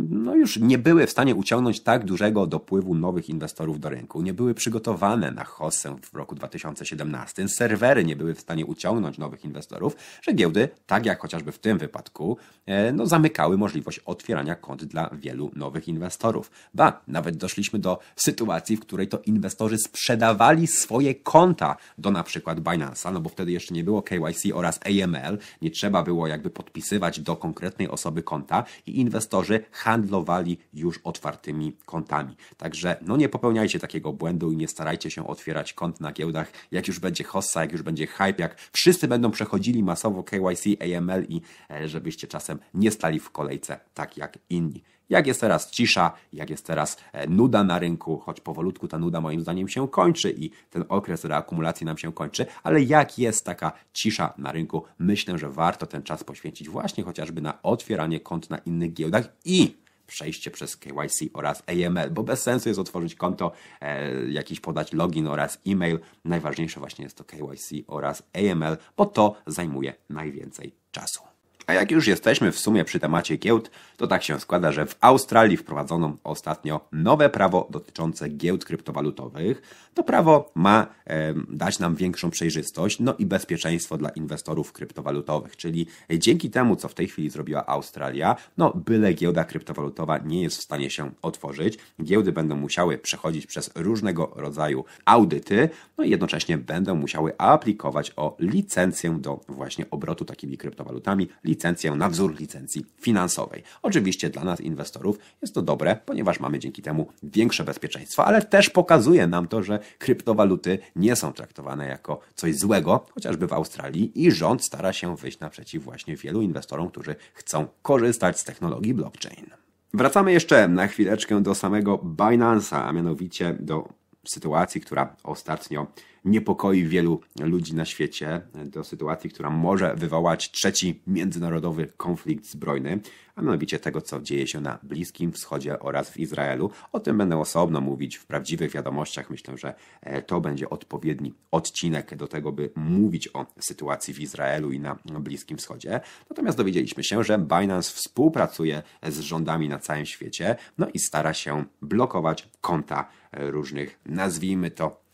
no 0.09 0.35
już 0.35 0.57
nie 0.57 0.77
były 0.77 1.07
w 1.07 1.11
stanie 1.11 1.35
uciągnąć 1.35 1.79
tak 1.79 2.05
dużego 2.05 2.47
dopływu 2.47 2.95
nowych 2.95 3.29
inwestorów 3.29 3.79
do 3.79 3.89
rynku, 3.89 4.21
nie 4.21 4.33
były 4.33 4.53
przygotowane 4.53 5.31
na 5.31 5.43
hossę 5.43 5.95
w 6.01 6.15
roku 6.15 6.35
2017, 6.35 7.47
serwery 7.47 8.05
nie 8.05 8.15
były 8.15 8.33
w 8.33 8.39
stanie 8.39 8.65
uciągnąć 8.65 9.17
nowych 9.17 9.45
inwestorów, 9.45 9.95
że 10.21 10.33
giełdy, 10.33 10.69
tak 10.85 11.05
jak 11.05 11.19
chociażby 11.19 11.51
w 11.51 11.59
tym 11.59 11.77
wypadku, 11.77 12.37
e, 12.65 12.91
no 12.91 13.05
zamykały 13.05 13.57
możliwość 13.57 13.99
otwierania 13.99 14.55
kont 14.55 14.85
dla 14.85 15.09
wielu 15.13 15.51
nowych 15.55 15.87
inwestorów. 15.87 16.51
Ba, 16.73 17.01
nawet 17.07 17.37
doszliśmy 17.37 17.79
do 17.79 17.99
sytuacji, 18.15 18.77
w 18.77 18.79
której 18.79 19.07
to 19.07 19.19
inwestorzy 19.25 19.77
sprzedawali 19.77 20.67
swoje 20.67 21.15
konta 21.15 21.77
do 21.97 22.11
na 22.11 22.23
przykład 22.23 22.59
Binance'a, 22.59 23.13
no 23.13 23.21
bo 23.21 23.29
wtedy 23.29 23.51
jeszcze 23.51 23.73
nie 23.73 23.83
było 23.83 24.01
KYC 24.01 24.53
oraz 24.53 24.79
AML, 24.85 25.37
nie 25.61 25.71
trzeba 25.71 26.03
było 26.03 26.27
jakby 26.27 26.49
podpisywać 26.49 27.19
do 27.19 27.35
konkretnej 27.35 27.89
osoby 27.89 28.23
konta 28.23 28.63
i 28.85 28.99
inwestorzy 28.99 29.65
handlowali 29.71 30.57
już 30.73 30.99
otwartymi 31.03 31.73
kontami. 31.85 32.35
Także 32.57 32.97
no 33.01 33.17
nie 33.17 33.29
popełniajcie 33.29 33.79
takiego 33.79 34.13
błędu 34.13 34.51
i 34.51 34.57
nie 34.57 34.67
starajcie 34.67 35.11
się 35.11 35.27
otwierać 35.27 35.73
kont 35.73 36.01
na 36.01 36.11
giełdach, 36.11 36.51
jak 36.71 36.87
już 36.87 36.99
będzie 36.99 37.23
hossa, 37.23 37.61
jak 37.61 37.71
już 37.71 37.81
będzie 37.81 38.07
hype, 38.07 38.35
jak 38.37 38.55
wszyscy 38.71 39.07
będą 39.07 39.31
przechodzili 39.31 39.83
masowo 39.83 40.23
KYC, 40.23 40.65
AML 40.81 41.25
i 41.29 41.41
e, 41.69 41.87
żebyście 41.87 42.27
czasem 42.27 42.59
nie 42.73 42.91
stali 42.91 43.19
w 43.19 43.29
kolejce 43.29 43.79
tak 43.93 44.17
jak 44.17 44.39
inni. 44.49 44.83
Jak 45.09 45.27
jest 45.27 45.41
teraz 45.41 45.71
cisza, 45.71 46.11
jak 46.33 46.49
jest 46.49 46.65
teraz 46.65 46.97
e, 47.13 47.27
nuda 47.27 47.63
na 47.63 47.79
rynku, 47.79 48.17
choć 48.17 48.41
powolutku 48.41 48.87
ta 48.87 48.99
nuda 48.99 49.21
moim 49.21 49.41
zdaniem 49.41 49.67
się 49.67 49.87
kończy 49.87 50.35
i 50.37 50.51
ten 50.69 50.85
okres 50.89 51.25
reakumulacji 51.25 51.85
nam 51.85 51.97
się 51.97 52.13
kończy, 52.13 52.45
ale 52.63 52.81
jak 52.81 53.19
jest 53.19 53.45
taka 53.45 53.71
cisza 53.93 54.33
na 54.37 54.51
rynku, 54.51 54.83
myślę, 54.99 55.37
że 55.37 55.49
warto 55.49 55.85
ten 55.85 56.03
czas 56.03 56.23
poświęcić 56.23 56.69
właśnie 56.69 57.03
chociażby 57.03 57.41
na 57.41 57.61
otwieranie 57.61 58.19
kont 58.19 58.49
na 58.49 58.57
innych 58.57 58.93
giełdach 58.93 59.29
i 59.45 59.75
przejście 60.07 60.51
przez 60.51 60.77
KYC 60.77 61.29
oraz 61.33 61.63
AML, 61.67 62.11
bo 62.11 62.23
bez 62.23 62.41
sensu 62.41 62.69
jest 62.69 62.79
otworzyć 62.79 63.15
konto, 63.15 63.51
e, 63.81 64.11
jakiś 64.31 64.59
podać 64.59 64.93
login 64.93 65.27
oraz 65.27 65.59
e-mail. 65.67 65.99
Najważniejsze 66.25 66.79
właśnie 66.79 67.03
jest 67.03 67.17
to 67.17 67.23
KYC 67.23 67.71
oraz 67.87 68.23
AML, 68.33 68.77
bo 68.97 69.05
to 69.05 69.35
zajmuje 69.47 69.93
najwięcej 70.09 70.75
czasu. 70.91 71.34
A 71.67 71.73
jak 71.73 71.91
już 71.91 72.07
jesteśmy 72.07 72.51
w 72.51 72.59
sumie 72.59 72.85
przy 72.85 72.99
temacie 72.99 73.37
giełd, 73.37 73.71
to 73.97 74.07
tak 74.07 74.23
się 74.23 74.39
składa, 74.39 74.71
że 74.71 74.85
w 74.85 74.95
Australii 75.01 75.57
wprowadzono 75.57 76.17
ostatnio 76.23 76.87
nowe 76.91 77.29
prawo 77.29 77.67
dotyczące 77.71 78.29
giełd 78.29 78.65
kryptowalutowych. 78.65 79.61
To 79.93 80.03
prawo 80.03 80.51
ma 80.55 80.87
e, 81.07 81.33
dać 81.49 81.79
nam 81.79 81.95
większą 81.95 82.29
przejrzystość, 82.29 82.99
no 82.99 83.15
i 83.19 83.25
bezpieczeństwo 83.25 83.97
dla 83.97 84.09
inwestorów 84.09 84.73
kryptowalutowych, 84.73 85.57
czyli 85.57 85.87
dzięki 86.09 86.49
temu, 86.49 86.75
co 86.75 86.87
w 86.87 86.93
tej 86.93 87.07
chwili 87.07 87.29
zrobiła 87.29 87.65
Australia, 87.65 88.35
no 88.57 88.73
byle 88.85 89.13
giełda 89.13 89.43
kryptowalutowa 89.43 90.17
nie 90.17 90.41
jest 90.41 90.57
w 90.57 90.61
stanie 90.61 90.89
się 90.89 91.11
otworzyć. 91.21 91.77
Giełdy 92.03 92.31
będą 92.31 92.55
musiały 92.55 92.97
przechodzić 92.97 93.45
przez 93.47 93.71
różnego 93.75 94.31
rodzaju 94.35 94.85
audyty, 95.05 95.69
no 95.97 96.03
i 96.03 96.09
jednocześnie 96.09 96.57
będą 96.57 96.95
musiały 96.95 97.37
aplikować 97.37 98.11
o 98.15 98.37
licencję 98.39 99.17
do 99.19 99.39
właśnie 99.47 99.85
obrotu 99.89 100.25
takimi 100.25 100.57
kryptowalutami, 100.57 101.29
licencję 101.55 101.91
na 101.91 102.09
wzór 102.09 102.39
licencji 102.39 102.85
finansowej. 103.01 103.63
Oczywiście 103.81 104.29
dla 104.29 104.43
nas, 104.43 104.61
inwestorów, 104.61 105.19
jest 105.41 105.53
to 105.53 105.61
dobre, 105.61 105.97
ponieważ 106.05 106.39
mamy 106.39 106.59
dzięki 106.59 106.81
temu 106.81 107.07
większe 107.23 107.63
bezpieczeństwo, 107.63 108.25
ale 108.25 108.41
też 108.41 108.69
pokazuje 108.69 109.27
nam 109.27 109.47
to, 109.47 109.63
że 109.63 109.79
kryptowaluty 109.97 110.79
nie 110.95 111.15
są 111.15 111.33
traktowane 111.33 111.87
jako 111.87 112.19
coś 112.35 112.55
złego, 112.55 113.05
chociażby 113.11 113.47
w 113.47 113.53
Australii, 113.53 114.25
i 114.25 114.31
rząd 114.31 114.65
stara 114.65 114.93
się 114.93 115.15
wyjść 115.15 115.39
naprzeciw 115.39 115.83
właśnie 115.83 116.15
wielu 116.15 116.41
inwestorom, 116.41 116.89
którzy 116.89 117.15
chcą 117.33 117.67
korzystać 117.81 118.39
z 118.39 118.43
technologii 118.43 118.93
blockchain. 118.93 119.45
Wracamy 119.93 120.31
jeszcze 120.31 120.67
na 120.67 120.87
chwileczkę 120.87 121.41
do 121.41 121.55
samego 121.55 121.97
Binance'a, 121.97 122.75
a 122.75 122.91
mianowicie 122.91 123.57
do 123.59 123.89
sytuacji, 124.29 124.81
która 124.81 125.15
ostatnio 125.23 125.87
niepokoi 126.25 126.83
wielu 126.83 127.21
ludzi 127.39 127.75
na 127.75 127.85
świecie, 127.85 128.41
do 128.65 128.83
sytuacji, 128.83 129.29
która 129.29 129.49
może 129.49 129.95
wywołać 129.95 130.51
trzeci 130.51 131.01
międzynarodowy 131.07 131.87
konflikt 131.97 132.45
zbrojny, 132.45 132.99
a 133.35 133.41
mianowicie 133.41 133.79
tego, 133.79 134.01
co 134.01 134.21
dzieje 134.21 134.47
się 134.47 134.61
na 134.61 134.79
Bliskim 134.83 135.31
Wschodzie 135.31 135.79
oraz 135.79 136.09
w 136.09 136.17
Izraelu. 136.17 136.69
O 136.91 136.99
tym 136.99 137.17
będę 137.17 137.37
osobno 137.37 137.81
mówić 137.81 138.15
w 138.15 138.25
prawdziwych 138.25 138.71
wiadomościach. 138.71 139.29
Myślę, 139.29 139.57
że 139.57 139.73
e, 140.01 140.21
to 140.21 140.41
będzie 140.41 140.69
odpowiedni 140.69 141.33
odcinek 141.51 142.15
do 142.15 142.27
tego, 142.27 142.51
by 142.51 142.69
mówić 142.75 143.29
o 143.33 143.45
sytuacji 143.59 144.13
w 144.13 144.19
Izraelu 144.19 144.71
i 144.71 144.79
na 144.79 144.95
Bliskim 145.19 145.57
Wschodzie. 145.57 146.01
Natomiast 146.29 146.57
dowiedzieliśmy 146.57 147.03
się, 147.03 147.23
że 147.23 147.39
Binance 147.39 147.91
współpracuje 147.91 148.83
z 149.03 149.19
rządami 149.19 149.69
na 149.69 149.79
całym 149.79 150.05
świecie, 150.05 150.55
no 150.77 150.87
i 150.93 150.99
stara 150.99 151.33
się 151.33 151.65
blokować 151.81 152.49
konta 152.61 153.09
różnych, 153.35 153.99
nazwijmy 154.05 154.71
to, 154.71 155.05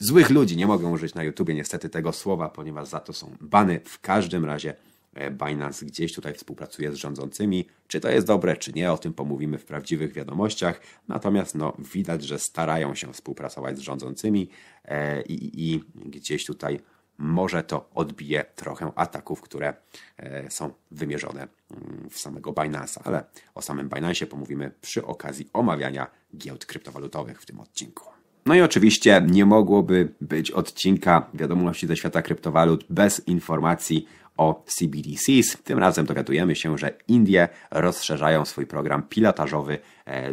złych 0.00 0.30
ludzi. 0.30 0.56
Nie 0.56 0.66
mogę 0.66 0.88
użyć 0.88 1.14
na 1.14 1.22
YouTubie 1.22 1.54
niestety 1.54 1.88
tego 1.88 2.12
słowa, 2.12 2.48
ponieważ 2.48 2.88
za 2.88 3.00
to 3.00 3.12
są 3.12 3.36
bany. 3.40 3.80
W 3.84 4.00
każdym 4.00 4.44
razie 4.44 4.74
e, 5.14 5.30
Binance 5.30 5.86
gdzieś 5.86 6.14
tutaj 6.14 6.34
współpracuje 6.34 6.92
z 6.92 6.94
rządzącymi. 6.94 7.64
Czy 7.88 8.00
to 8.00 8.10
jest 8.10 8.26
dobre, 8.26 8.56
czy 8.56 8.72
nie, 8.72 8.92
o 8.92 8.98
tym 8.98 9.12
pomówimy 9.12 9.58
w 9.58 9.64
prawdziwych 9.64 10.12
wiadomościach. 10.12 10.80
Natomiast 11.08 11.54
no, 11.54 11.76
widać, 11.94 12.24
że 12.24 12.38
starają 12.38 12.94
się 12.94 13.12
współpracować 13.12 13.78
z 13.78 13.80
rządzącymi 13.80 14.48
e, 14.84 15.22
i, 15.22 15.72
i 15.72 15.84
gdzieś 15.94 16.44
tutaj 16.44 16.80
może 17.18 17.62
to 17.62 17.90
odbije 17.94 18.44
trochę 18.56 18.92
ataków, 18.96 19.40
które 19.40 19.74
e, 20.16 20.50
są 20.50 20.72
wymierzone 20.90 21.40
mm, 21.40 22.10
w 22.10 22.18
samego 22.18 22.52
Binance'a, 22.52 23.00
ale 23.04 23.24
o 23.54 23.62
samym 23.62 23.88
Binance'ie 23.88 24.26
pomówimy 24.26 24.70
przy 24.80 25.06
okazji 25.06 25.50
omawiania 25.52 26.06
giełd 26.36 26.66
kryptowalutowych 26.66 27.42
w 27.42 27.46
tym 27.46 27.60
odcinku. 27.60 28.04
No 28.46 28.54
i 28.54 28.60
oczywiście 28.60 29.26
nie 29.30 29.46
mogłoby 29.46 30.12
być 30.20 30.50
odcinka 30.50 31.26
wiadomości 31.34 31.86
ze 31.86 31.96
świata 31.96 32.22
kryptowalut 32.22 32.84
bez 32.90 33.28
informacji 33.28 34.06
o 34.36 34.64
CBDCs. 34.66 35.56
Tym 35.64 35.78
razem 35.78 36.06
dowiadujemy 36.06 36.56
się, 36.56 36.78
że 36.78 36.94
Indie 37.08 37.48
rozszerzają 37.70 38.44
swój 38.44 38.66
program 38.66 39.02
pilotażowy 39.02 39.78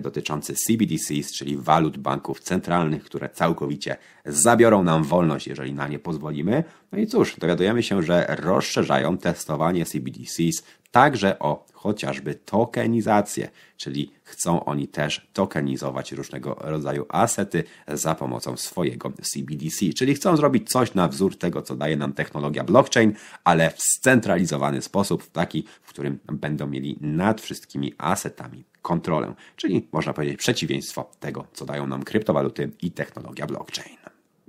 dotyczący 0.02 0.54
CBDCs, 0.54 1.32
czyli 1.34 1.58
walut 1.58 1.98
banków 1.98 2.40
centralnych, 2.40 3.04
które 3.04 3.30
całkowicie 3.30 3.98
zabiorą 4.26 4.84
nam 4.84 5.04
wolność, 5.04 5.48
jeżeli 5.48 5.74
na 5.74 5.88
nie 5.88 6.00
pozwolimy. 6.00 6.64
No 6.92 7.00
i 7.00 7.08
cóż, 7.08 7.36
dowiadujemy 7.40 7.84
się, 7.84 8.04
że 8.04 8.36
rozszerzają 8.40 9.18
testowanie 9.18 9.86
CBDCs 9.86 10.64
także 10.92 11.40
o 11.40 11.66
chociażby 11.74 12.36
tokenizację, 12.36 13.50
czyli 13.78 14.12
chcą 14.24 14.66
oni 14.66 14.88
też 14.88 15.28
tokenizować 15.34 16.12
różnego 16.12 16.56
rodzaju 16.60 17.06
asety 17.10 17.64
za 17.88 18.16
pomocą 18.16 18.58
swojego 18.58 19.12
CBDC, 19.22 19.94
czyli 19.98 20.16
chcą 20.16 20.38
zrobić 20.38 20.70
coś 20.70 20.94
na 20.94 21.08
wzór 21.08 21.38
tego, 21.38 21.62
co 21.62 21.76
daje 21.76 21.98
nam 21.98 22.14
technologia 22.14 22.64
blockchain, 22.64 23.14
ale 23.44 23.70
w 23.70 23.82
scentralizowany 23.82 24.82
sposób, 24.82 25.24
w 25.24 25.30
taki, 25.30 25.64
w 25.82 25.90
którym 25.90 26.20
będą 26.32 26.68
mieli 26.68 26.98
nad 27.02 27.42
wszystkimi 27.42 27.94
asetami 27.98 28.64
kontrolę, 28.90 29.34
czyli 29.56 29.88
można 29.92 30.14
powiedzieć 30.14 30.38
przeciwieństwo 30.38 31.10
tego, 31.20 31.48
co 31.54 31.66
dają 31.66 31.88
nam 31.88 32.04
kryptowaluty 32.04 32.72
i 32.82 32.92
technologia 32.92 33.48
blockchain. 33.48 33.98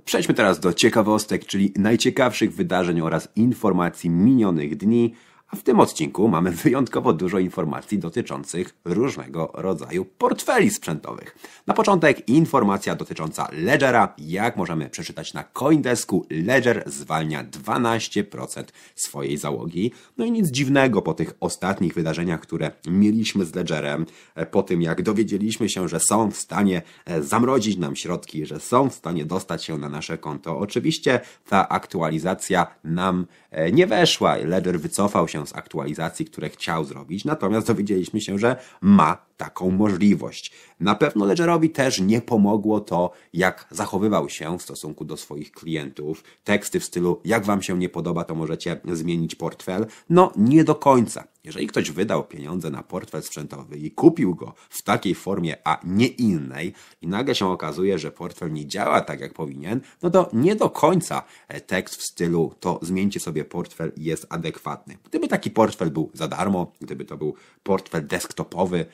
Przejdźmy 0.05 0.33
teraz 0.33 0.59
do 0.59 0.73
ciekawostek, 0.73 1.45
czyli 1.45 1.73
najciekawszych 1.77 2.53
wydarzeń 2.53 3.01
oraz 3.01 3.29
informacji 3.35 4.09
minionych 4.09 4.77
dni. 4.77 5.13
A 5.51 5.55
w 5.55 5.63
tym 5.63 5.79
odcinku 5.79 6.27
mamy 6.27 6.51
wyjątkowo 6.63 7.13
dużo 7.13 7.39
informacji 7.39 7.99
dotyczących 7.99 8.75
różnego 8.85 9.51
rodzaju 9.53 10.05
portfeli 10.05 10.69
sprzętowych. 10.69 11.35
Na 11.67 11.73
początek 11.73 12.29
informacja 12.29 12.95
dotycząca 12.95 13.47
Ledgera. 13.51 14.13
Jak 14.17 14.57
możemy 14.57 14.89
przeczytać 14.89 15.33
na 15.33 15.43
Coindesku, 15.43 16.25
Ledger 16.29 16.83
zwalnia 16.85 17.43
12% 17.43 18.63
swojej 18.95 19.37
załogi. 19.37 19.91
No 20.17 20.25
i 20.25 20.31
nic 20.31 20.51
dziwnego 20.51 21.01
po 21.01 21.13
tych 21.13 21.33
ostatnich 21.39 21.93
wydarzeniach, 21.93 22.41
które 22.41 22.71
mieliśmy 22.87 23.45
z 23.45 23.55
Ledgerem, 23.55 24.05
e, 24.35 24.45
po 24.45 24.63
tym 24.63 24.81
jak 24.81 25.01
dowiedzieliśmy 25.01 25.69
się, 25.69 25.87
że 25.87 25.99
są 25.99 26.31
w 26.31 26.37
stanie 26.37 26.81
e, 27.05 27.23
zamrozić 27.23 27.77
nam 27.77 27.95
środki, 27.95 28.45
że 28.45 28.59
są 28.59 28.89
w 28.89 28.93
stanie 28.93 29.25
dostać 29.25 29.63
się 29.63 29.77
na 29.77 29.89
nasze 29.89 30.17
konto. 30.17 30.57
Oczywiście 30.57 31.19
ta 31.49 31.69
aktualizacja 31.69 32.67
nam 32.83 33.25
e, 33.51 33.71
nie 33.71 33.87
weszła. 33.87 34.35
Ledger 34.35 34.79
wycofał 34.79 35.27
się 35.27 35.40
z 35.45 35.55
aktualizacji, 35.55 36.25
które 36.25 36.49
chciał 36.49 36.85
zrobić, 36.85 37.25
natomiast 37.25 37.67
dowiedzieliśmy 37.67 38.21
się, 38.21 38.39
że 38.39 38.55
ma 38.81 39.17
taką 39.37 39.71
możliwość. 39.71 40.51
Na 40.79 40.95
pewno 40.95 41.25
Ledgerowi 41.25 41.69
też 41.69 41.99
nie 41.99 42.21
pomogło 42.21 42.79
to, 42.79 43.11
jak 43.33 43.67
zachowywał 43.71 44.29
się 44.29 44.57
w 44.57 44.61
stosunku 44.61 45.05
do 45.05 45.17
swoich 45.17 45.51
klientów. 45.51 46.23
Teksty 46.43 46.79
w 46.79 46.85
stylu, 46.85 47.21
jak 47.25 47.45
wam 47.45 47.61
się 47.61 47.77
nie 47.77 47.89
podoba, 47.89 48.23
to 48.23 48.35
możecie 48.35 48.79
zmienić 48.93 49.35
portfel. 49.35 49.85
No, 50.09 50.31
nie 50.35 50.63
do 50.63 50.75
końca. 50.75 51.23
Jeżeli 51.43 51.67
ktoś 51.67 51.91
wydał 51.91 52.23
pieniądze 52.23 52.69
na 52.69 52.83
portfel 52.83 53.23
sprzętowy 53.23 53.77
i 53.77 53.91
kupił 53.91 54.35
go 54.35 54.53
w 54.69 54.81
takiej 54.81 55.15
formie, 55.15 55.57
a 55.63 55.79
nie 55.83 56.07
innej, 56.07 56.73
i 57.01 57.07
nagle 57.07 57.35
się 57.35 57.47
okazuje, 57.47 57.99
że 57.99 58.11
portfel 58.11 58.53
nie 58.53 58.67
działa 58.67 59.01
tak, 59.01 59.19
jak 59.19 59.33
powinien, 59.33 59.81
no 60.01 60.09
to 60.09 60.29
nie 60.33 60.55
do 60.55 60.69
końca 60.69 61.23
e, 61.47 61.61
tekst 61.61 61.95
w 61.95 62.03
stylu 62.03 62.53
to 62.59 62.79
zmieńcie 62.81 63.19
sobie 63.19 63.45
portfel 63.45 63.91
jest 63.97 64.25
adekwatny. 64.29 64.97
Gdyby 65.09 65.27
taki 65.27 65.51
portfel 65.51 65.91
był 65.91 66.09
za 66.13 66.27
darmo, 66.27 66.71
gdyby 66.81 67.05
to 67.05 67.17
był 67.17 67.35
portfel 67.63 68.07
desktopowy, 68.07 68.85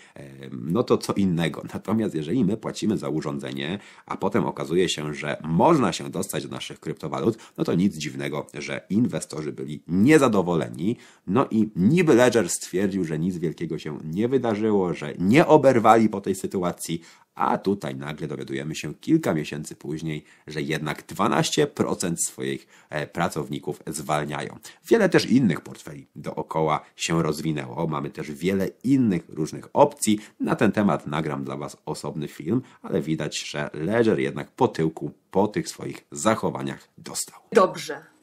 no 0.51 0.83
to 0.83 0.97
co 0.97 1.13
innego. 1.13 1.63
Natomiast 1.73 2.15
jeżeli 2.15 2.45
my 2.45 2.57
płacimy 2.57 2.97
za 2.97 3.09
urządzenie, 3.09 3.79
a 4.05 4.17
potem 4.17 4.45
okazuje 4.45 4.89
się, 4.89 5.13
że 5.13 5.37
można 5.43 5.93
się 5.93 6.09
dostać 6.09 6.43
do 6.43 6.49
naszych 6.49 6.79
kryptowalut, 6.79 7.37
no 7.57 7.63
to 7.63 7.75
nic 7.75 7.97
dziwnego, 7.97 8.47
że 8.53 8.81
inwestorzy 8.89 9.51
byli 9.51 9.83
niezadowoleni, 9.87 10.97
no 11.27 11.47
i 11.51 11.69
niby 11.75 12.13
Ledger 12.15 12.36
Ledger 12.37 12.49
stwierdził, 12.49 13.03
że 13.03 13.19
nic 13.19 13.37
wielkiego 13.37 13.79
się 13.79 13.99
nie 14.03 14.27
wydarzyło, 14.27 14.93
że 14.93 15.13
nie 15.19 15.47
oberwali 15.47 16.09
po 16.09 16.21
tej 16.21 16.35
sytuacji, 16.35 17.01
a 17.35 17.57
tutaj 17.57 17.95
nagle 17.95 18.27
dowiadujemy 18.27 18.75
się 18.75 18.93
kilka 18.93 19.33
miesięcy 19.33 19.75
później, 19.75 20.23
że 20.47 20.61
jednak 20.61 21.07
12% 21.07 22.15
swoich 22.17 22.67
e, 22.89 23.07
pracowników 23.07 23.83
zwalniają. 23.87 24.57
Wiele 24.87 25.09
też 25.09 25.25
innych 25.25 25.61
portfeli 25.61 26.07
dookoła 26.15 26.85
się 26.95 27.23
rozwinęło. 27.23 27.87
Mamy 27.87 28.09
też 28.09 28.31
wiele 28.31 28.69
innych 28.83 29.29
różnych 29.29 29.69
opcji. 29.73 30.19
Na 30.39 30.55
ten 30.55 30.71
temat 30.71 31.07
nagram 31.07 31.43
dla 31.43 31.57
Was 31.57 31.77
osobny 31.85 32.27
film, 32.27 32.61
ale 32.81 33.01
widać, 33.01 33.39
że 33.49 33.69
Ledger 33.73 34.19
jednak 34.19 34.51
po 34.51 34.67
tyłku 34.67 35.11
po 35.31 35.47
tych 35.47 35.69
swoich 35.69 36.05
zachowaniach 36.11 36.87
dostał. 36.97 37.39
Dobrze. 37.51 38.16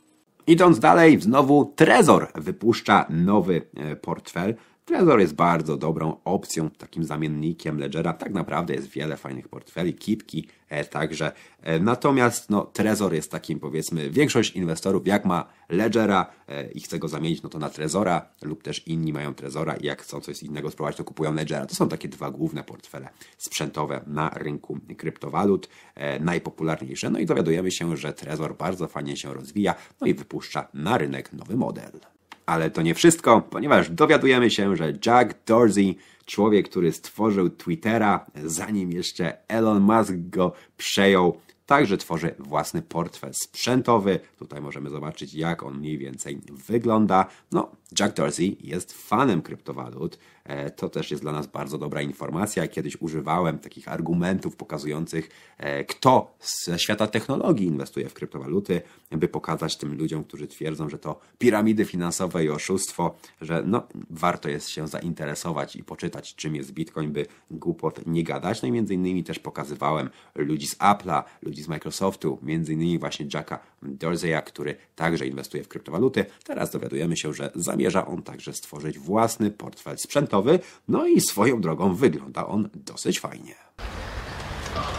Idąc 0.47 0.79
dalej, 0.79 1.21
znowu 1.21 1.73
Trezor 1.77 2.29
wypuszcza 2.35 3.07
nowy 3.11 3.63
e, 3.77 3.97
portfel. 3.97 4.55
Trezor 4.85 5.20
jest 5.20 5.35
bardzo 5.35 5.77
dobrą 5.77 6.16
opcją, 6.25 6.70
takim 6.70 7.05
zamiennikiem 7.05 7.79
Ledgera. 7.79 8.12
Tak 8.12 8.33
naprawdę 8.33 8.75
jest 8.75 8.88
wiele 8.88 9.16
fajnych 9.16 9.49
portfeli, 9.49 9.94
kipki 9.94 10.49
e, 10.68 10.85
także. 10.85 11.33
E, 11.62 11.81
natomiast 11.81 12.51
no, 12.51 12.64
Trezor 12.64 13.14
jest 13.14 13.31
takim 13.31 13.61
powiedzmy, 13.61 14.11
większość 14.11 14.57
inwestorów 14.57 15.07
jak 15.07 15.25
ma 15.25 15.47
Ledgera 15.68 16.27
e, 16.49 16.70
i 16.70 16.81
chce 16.81 16.99
go 16.99 17.09
zamienić, 17.09 17.42
no 17.42 17.49
to 17.49 17.59
na 17.59 17.70
Trezora 17.70 18.29
lub 18.42 18.62
też 18.62 18.88
inni 18.88 19.12
mają 19.12 19.35
Trezora 19.35 19.77
i 19.77 19.87
jak 19.87 20.03
chcą 20.03 20.20
coś 20.20 20.42
innego 20.42 20.70
spróbować, 20.70 20.97
to 20.97 21.05
kupują 21.05 21.35
Ledgera. 21.35 21.66
To 21.66 21.75
są 21.75 21.88
takie 21.88 22.09
dwa 22.09 22.31
główne 22.31 22.64
portfele 22.64 23.09
sprzętowe 23.38 24.05
na 24.07 24.31
rynku 24.31 24.79
kryptowalut, 24.97 25.68
e, 25.94 26.20
najpopularniejsze. 26.20 27.11
No 27.11 27.18
i 27.18 27.27
dowiadujemy 27.27 27.70
się, 27.70 27.97
że 27.97 28.12
Trezor 28.12 28.57
bardzo 28.57 28.88
fajnie 28.88 29.16
się 29.16 29.35
rozwija, 29.35 29.75
no 30.01 30.07
i 30.07 30.14
wypuszcza 30.14 30.68
na 30.75 30.99
rynek 30.99 31.33
nowy 31.33 31.57
model. 31.57 32.13
Ale 32.47 32.71
to 32.71 32.83
nie 32.83 32.95
wszystko, 32.95 33.41
ponieważ 33.41 33.91
dowiadujemy 33.91 34.51
się, 34.51 34.77
że 34.77 34.93
Jack 35.07 35.35
Dorsey, 35.47 35.97
człowiek, 36.27 36.69
który 36.69 36.93
stworzył 36.93 37.51
Twittera, 37.51 38.27
zanim 38.45 38.91
jeszcze 38.91 39.37
Elon 39.49 39.83
Musk 39.83 40.13
go 40.17 40.53
przejął, 40.77 41.41
także 41.67 41.97
tworzy 41.99 42.35
własny 42.39 42.83
portfel 42.83 43.31
sprzętowy. 43.35 44.21
Tutaj 44.39 44.61
możemy 44.61 44.91
zobaczyć, 44.91 45.35
jak 45.35 45.63
on 45.63 45.79
mniej 45.79 45.99
więcej 45.99 46.41
wygląda. 46.69 47.27
No, 47.53 47.71
Jack 48.01 48.17
Dorsey 48.17 48.57
jest 48.61 48.93
fanem 48.93 49.43
kryptowalut. 49.43 50.19
E, 50.45 50.71
To 50.71 50.89
też 50.89 51.11
jest 51.11 51.23
dla 51.23 51.33
nas 51.33 51.47
bardzo 51.47 51.79
dobra 51.79 52.03
informacja. 52.03 52.69
Kiedyś 52.69 52.97
używałem 53.01 53.59
takich 53.59 53.89
argumentów 53.89 54.57
pokazujących, 54.57 55.29
e, 55.59 55.85
kto 55.85 56.35
ze 56.41 56.79
świata 56.79 57.07
technologii 57.07 57.67
inwestuje 57.67 58.09
w 58.09 58.15
kryptowaluty, 58.15 58.83
by 59.11 59.29
pokazać 59.29 59.77
tym 59.77 59.99
ludziom, 59.99 60.25
którzy 60.25 60.47
twierdzą, 60.47 60.89
że 60.89 60.99
to 60.99 61.21
piramidy 61.39 61.85
finansowe 61.85 62.45
i 62.45 62.49
oszustwo, 62.49 63.15
że 63.41 63.63
no, 63.67 63.87
warto 64.11 64.49
jest 64.49 64.69
się 64.69 64.89
zainteresować 64.89 65.77
i 65.77 65.85
poczytać, 65.85 66.35
czym 66.35 66.57
jest 66.57 66.73
Bitcoin, 66.73 67.13
by 67.13 67.27
głupot 67.51 68.07
nie 68.07 68.25
gadać. 68.25 68.63
No 68.63 68.69
i 68.69 68.73
między 68.73 68.95
innymi 68.95 69.25
też 69.25 69.39
pokazywałem 69.39 70.11
ludzi 70.35 70.67
z 70.67 70.77
Apple'a, 70.79 71.23
ludzi 71.43 71.63
z 71.63 71.69
Microsoftu, 71.69 72.39
między 72.43 72.73
innymi 72.73 72.99
właśnie 72.99 73.27
Jacka 73.35 73.59
Dorseya, 73.85 74.42
który 74.47 74.77
także 74.97 75.27
inwestuje 75.27 75.64
w 75.64 75.68
kryptowaluty. 75.68 76.25
Teraz 76.44 76.70
dowiadujemy 76.70 77.16
się, 77.16 77.33
że 77.33 77.51
zamierza 77.55 78.07
on 78.07 78.23
także 78.23 78.53
stworzyć 78.53 78.99
własny 78.99 79.51
portfel 79.51 79.99
sprzętowy, 79.99 80.59
no 80.88 81.07
i 81.07 81.20
swoją 81.20 81.61
drogą 81.61 81.94
wygląda 81.94 82.47
on 82.47 82.68
dosyć 82.75 83.20
fajnie. 83.20 83.55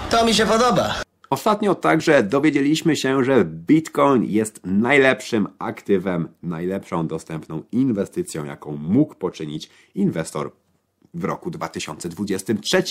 To 0.10 0.26
mi 0.26 0.34
się 0.34 0.46
podoba. 0.46 1.06
Ostatnio 1.30 1.76
także 1.76 2.24
dowiedzieliśmy 2.24 2.96
się, 2.96 3.24
że 3.24 3.46
Bitcoin 3.46 4.24
jest 4.24 4.62
najlepszym 4.64 5.48
aktywem, 5.60 6.28
najlepszą 6.44 7.08
dostępną 7.08 7.64
inwestycją, 7.72 8.46
jaką 8.46 8.78
mógł 8.78 9.16
poczynić 9.16 9.70
inwestor 9.96 10.52
w 11.16 11.24
roku 11.24 11.52
2023. 11.52 12.84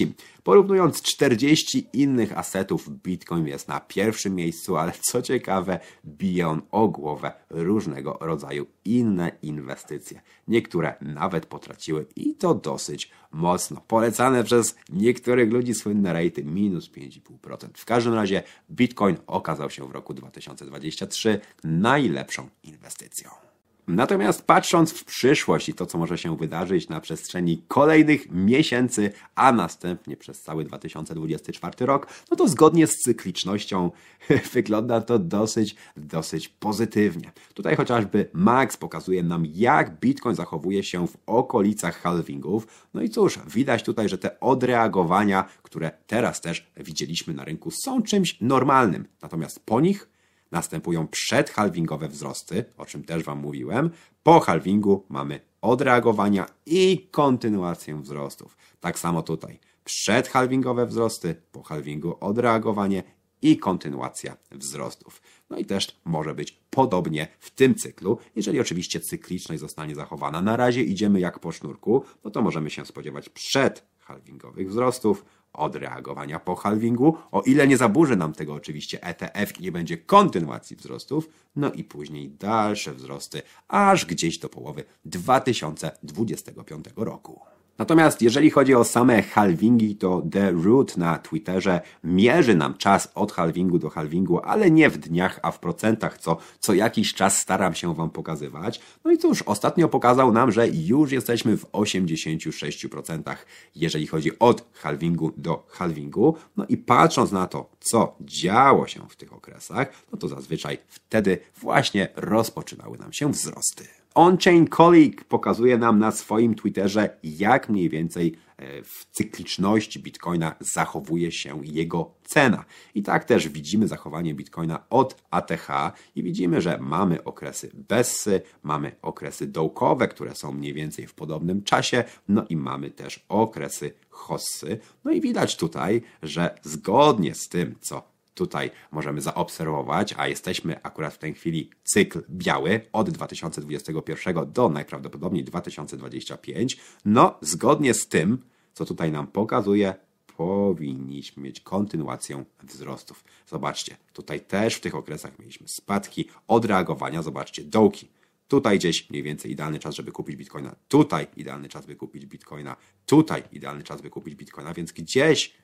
Porównując 0.43 1.03
40 1.03 1.89
innych 1.93 2.39
asetów, 2.39 2.89
Bitcoin 3.03 3.47
jest 3.47 3.69
na 3.69 3.81
pierwszym 3.81 4.35
miejscu, 4.35 4.77
ale 4.77 4.93
co 5.01 5.23
ciekawe, 5.23 5.81
bije 6.05 6.49
on 6.49 6.63
o 6.71 6.89
głowę 6.89 7.33
różnego 7.51 8.19
rodzaju 8.21 8.67
inne 8.85 9.33
inwestycje. 9.43 10.21
Niektóre 10.49 10.95
nawet 11.01 11.47
potraciły 11.47 12.07
i 12.17 12.35
to 12.35 12.55
dosyć 12.55 13.11
mocno. 13.33 13.81
Polecane 13.89 14.45
przez 14.45 14.77
niektórych 14.89 15.53
ludzi 15.53 15.75
słynne 15.75 16.13
rejty 16.13 16.45
minus 16.45 16.91
5,5%. 16.91 17.69
W 17.75 17.85
każdym 17.85 18.15
razie 18.15 18.43
Bitcoin 18.71 19.17
okazał 19.27 19.71
się 19.71 19.89
w 19.89 19.91
roku 19.91 20.15
2023 20.15 21.41
najlepszą 21.65 22.49
inwestycją. 22.63 23.54
Natomiast 23.89 24.43
patrząc 24.43 24.93
w 24.93 25.05
przyszłość 25.05 25.69
i 25.69 25.75
to, 25.75 25.87
co 25.87 25.99
może 25.99 26.19
się 26.19 26.37
wydarzyć 26.37 26.89
na 26.89 27.01
przestrzeni 27.01 27.63
kolejnych 27.69 28.31
miesięcy, 28.31 29.13
a 29.35 29.53
następnie 29.53 30.17
przez 30.17 30.43
cały 30.43 30.65
2024 30.65 31.87
rok, 31.87 32.07
no 32.31 32.37
to 32.37 32.49
zgodnie 32.49 32.87
z 32.87 32.97
cyklicznością 32.97 33.91
wygląda 34.53 35.01
to 35.01 35.19
dosyć, 35.19 35.77
dosyć 35.97 36.49
pozytywnie. 36.49 37.33
Tutaj 37.55 37.77
chociażby 37.77 38.29
Max 38.33 38.77
pokazuje 38.77 39.23
nam, 39.23 39.47
jak 39.55 40.01
Bitcoin 40.01 40.37
zachowuje 40.37 40.83
się 40.83 41.07
w 41.07 41.17
okolicach 41.27 42.01
halvingów. 42.01 42.87
No 42.95 43.03
i 43.03 43.09
cóż, 43.09 43.39
widać 43.47 43.83
tutaj, 43.83 44.09
że 44.09 44.19
te 44.19 44.41
odreagowania, 44.41 45.45
które 45.63 45.91
teraz 46.07 46.41
też 46.41 46.71
widzieliśmy 46.77 47.35
na 47.35 47.45
rynku, 47.45 47.71
są 47.71 48.03
czymś 48.03 48.41
normalnym. 48.41 49.07
Natomiast 49.23 49.61
po 49.67 49.81
nich 49.81 50.14
następują 50.55 51.09
przedhalvingowe 51.09 52.09
wzrosty, 52.09 52.65
o 52.77 52.87
czym 52.87 53.05
też 53.05 53.23
Wam 53.23 53.39
mówiłem. 53.39 53.91
Po 54.23 54.41
halvingu 54.41 55.07
mamy 55.09 55.41
odreagowania 55.61 56.47
i 56.67 57.09
kontynuację 57.11 58.03
wzrostów. 58.03 58.57
Tak 58.81 58.99
samo 58.99 59.23
tutaj. 59.23 59.59
Przedhalvingowe 59.85 60.87
wzrosty, 60.87 61.35
po 61.53 61.63
halvingu 61.63 62.17
odreagowanie 62.21 63.03
i 63.43 63.57
kontynuacja 63.57 64.37
wzrostów. 64.53 65.23
No 65.51 65.59
i 65.59 65.65
też 65.65 66.01
może 66.05 66.35
być 66.35 66.53
podobnie 66.71 67.29
w 67.39 67.51
tym 67.51 67.75
cyklu, 67.75 68.19
jeżeli 68.37 68.61
oczywiście 68.61 69.01
cykliczność 69.01 69.61
zostanie 69.61 69.95
zachowana. 69.95 70.43
Na 70.43 70.57
razie 70.57 70.83
idziemy 70.83 71.21
jak 71.21 71.39
po 71.39 71.53
sznurku, 71.53 72.05
no 72.25 72.31
to 72.31 72.43
możemy 72.43 72.71
się 72.71 72.87
spodziewać 72.87 73.29
przedhalvingowych 73.29 74.69
wzrostów, 74.69 75.25
odreagowania 75.55 76.41
po 76.41 76.55
halvingu, 76.55 77.17
o 77.33 77.43
ile 77.43 77.69
nie 77.69 77.77
zaburzy 77.77 78.17
nam 78.17 78.33
tego 78.33 78.55
oczywiście 78.55 79.03
ETF 79.03 79.61
i 79.61 79.63
nie 79.63 79.73
będzie 79.73 79.99
kontynuacji 79.99 80.77
wzrostów, 80.77 81.29
no 81.57 81.73
i 81.73 81.85
później 81.85 82.31
dalsze 82.31 82.95
wzrosty, 82.95 83.43
aż 83.69 84.07
gdzieś 84.07 84.39
do 84.39 84.49
połowy 84.49 84.85
2025 85.05 86.85
roku. 86.97 87.54
Natomiast 87.79 88.23
jeżeli 88.23 88.51
chodzi 88.51 88.75
o 88.75 88.85
same 88.85 89.23
halvingi, 89.23 89.97
to 89.97 90.23
The 90.33 90.53
Root 90.53 90.97
na 90.97 91.19
Twitterze 91.19 91.81
mierzy 92.05 92.55
nam 92.55 92.75
czas 92.75 93.13
od 93.15 93.33
halvingu 93.33 93.79
do 93.79 93.91
halvingu, 93.91 94.41
ale 94.45 94.71
nie 94.71 94.91
w 94.91 94.99
dniach, 94.99 95.41
a 95.43 95.51
w 95.51 95.59
procentach, 95.59 96.19
co 96.19 96.37
co 96.61 96.75
jakiś 96.75 97.15
czas 97.15 97.41
staram 97.41 97.75
się 97.75 97.95
Wam 97.95 98.11
pokazywać. 98.11 98.81
No 99.05 99.13
i 99.13 99.19
cóż, 99.19 99.43
ostatnio 99.43 99.89
pokazał 99.89 100.33
nam, 100.33 100.53
że 100.53 100.69
już 100.69 101.13
jesteśmy 101.13 101.57
w 101.57 101.67
86%, 101.67 103.37
jeżeli 103.75 104.07
chodzi 104.07 104.39
od 104.39 104.69
halvingu 104.73 105.33
do 105.37 105.67
halvingu. 105.69 106.37
No 106.57 106.67
i 106.69 106.77
patrząc 106.77 107.33
na 107.33 107.47
to, 107.47 107.71
co 107.81 108.17
działo 108.21 108.87
się 108.87 109.01
w 109.09 109.17
tych 109.17 109.33
okresach, 109.33 109.93
no 110.13 110.19
to 110.19 110.29
zazwyczaj 110.29 110.79
wtedy 110.89 111.39
właśnie 111.57 112.09
rozpoczynały 112.17 112.99
nam 112.99 113.13
się 113.13 113.33
wzrosty. 113.33 114.04
On-Chain 114.15 114.69
Colleague 114.69 115.25
pokazuje 115.29 115.79
nam 115.79 115.99
na 115.99 116.11
swoim 116.11 116.55
Twitterze, 116.55 117.17
jak 117.23 117.69
mniej 117.69 117.89
więcej 117.89 118.37
e, 118.57 118.83
w 118.83 119.07
cykliczności 119.11 120.01
Bitcoina 120.01 120.55
zachowuje 120.61 121.33
się 121.33 121.61
jego 121.65 122.15
cena. 122.25 122.65
I 122.95 123.03
tak 123.03 123.25
też 123.25 123.49
widzimy 123.49 123.89
zachowanie 123.89 124.35
Bitcoina 124.35 124.85
od 124.91 125.23
ATH 125.31 125.69
i 126.15 126.23
widzimy, 126.23 126.61
że 126.61 126.79
mamy 126.81 127.25
okresy 127.25 127.71
bessy, 127.75 128.43
mamy 128.63 128.97
okresy 129.03 129.47
dołkowe, 129.47 130.09
które 130.09 130.35
są 130.35 130.53
mniej 130.53 130.75
więcej 130.75 131.07
w 131.07 131.15
podobnym 131.15 131.63
czasie, 131.63 132.05
no 132.29 132.45
i 132.49 132.57
mamy 132.57 132.91
też 132.91 133.25
okresy 133.29 133.93
hossy. 134.11 134.79
No 135.05 135.11
i 135.11 135.21
widać 135.21 135.57
tutaj, 135.57 136.03
że 136.23 136.59
zgodnie 136.63 137.35
z 137.35 137.49
tym, 137.49 137.75
co 137.81 138.14
tutaj 138.35 138.71
możemy 138.91 139.21
zaobserwować, 139.21 140.15
a 140.17 140.29
jesteśmy 140.29 140.83
akurat 140.83 141.15
w 141.15 141.19
tej 141.19 141.35
chwili 141.35 141.71
cykl 141.85 142.23
biały 142.31 142.81
od 142.93 143.11
2021 143.11 144.53
do 144.53 144.69
najprawdopodobniej 144.69 145.45
2025. 145.45 146.77
No, 147.05 147.39
zgodnie 147.41 147.95
z 147.95 148.09
tym, 148.09 148.39
co 148.73 148.85
tutaj 148.85 149.13
nam 149.13 149.27
pokazuje, 149.27 149.95
powinniśmy 150.37 151.43
mieć 151.43 151.61
kontynuację 151.61 152.45
wzrostów. 152.63 153.25
Zobaczcie, 153.47 153.97
tutaj 154.13 154.41
też 154.41 154.75
w 154.75 154.81
tych 154.81 154.95
okresach 154.95 155.39
mieliśmy 155.39 155.69
spadki, 155.69 156.29
odreagowania, 156.49 157.23
zobaczcie, 157.23 157.65
dołki. 157.65 158.09
Tutaj 158.49 158.79
gdzieś 158.79 159.11
mniej 159.11 159.23
więcej 159.23 159.51
idealny 159.51 159.79
czas, 159.79 159.95
żeby 159.95 160.13
kupić 160.13 160.37
bitcoina. 160.37 160.77
Tutaj 160.89 161.27
idealny 161.37 161.69
czas, 161.69 161.87
by 161.87 161.97
kupić 161.97 162.27
bitcoina. 162.27 162.77
Tutaj 163.07 163.43
idealny 163.53 163.83
czas, 163.83 164.03
by 164.03 164.11
kupić 164.11 164.35
bitcoina, 164.35 164.75
więc 164.75 164.93
gdzieś 164.93 165.55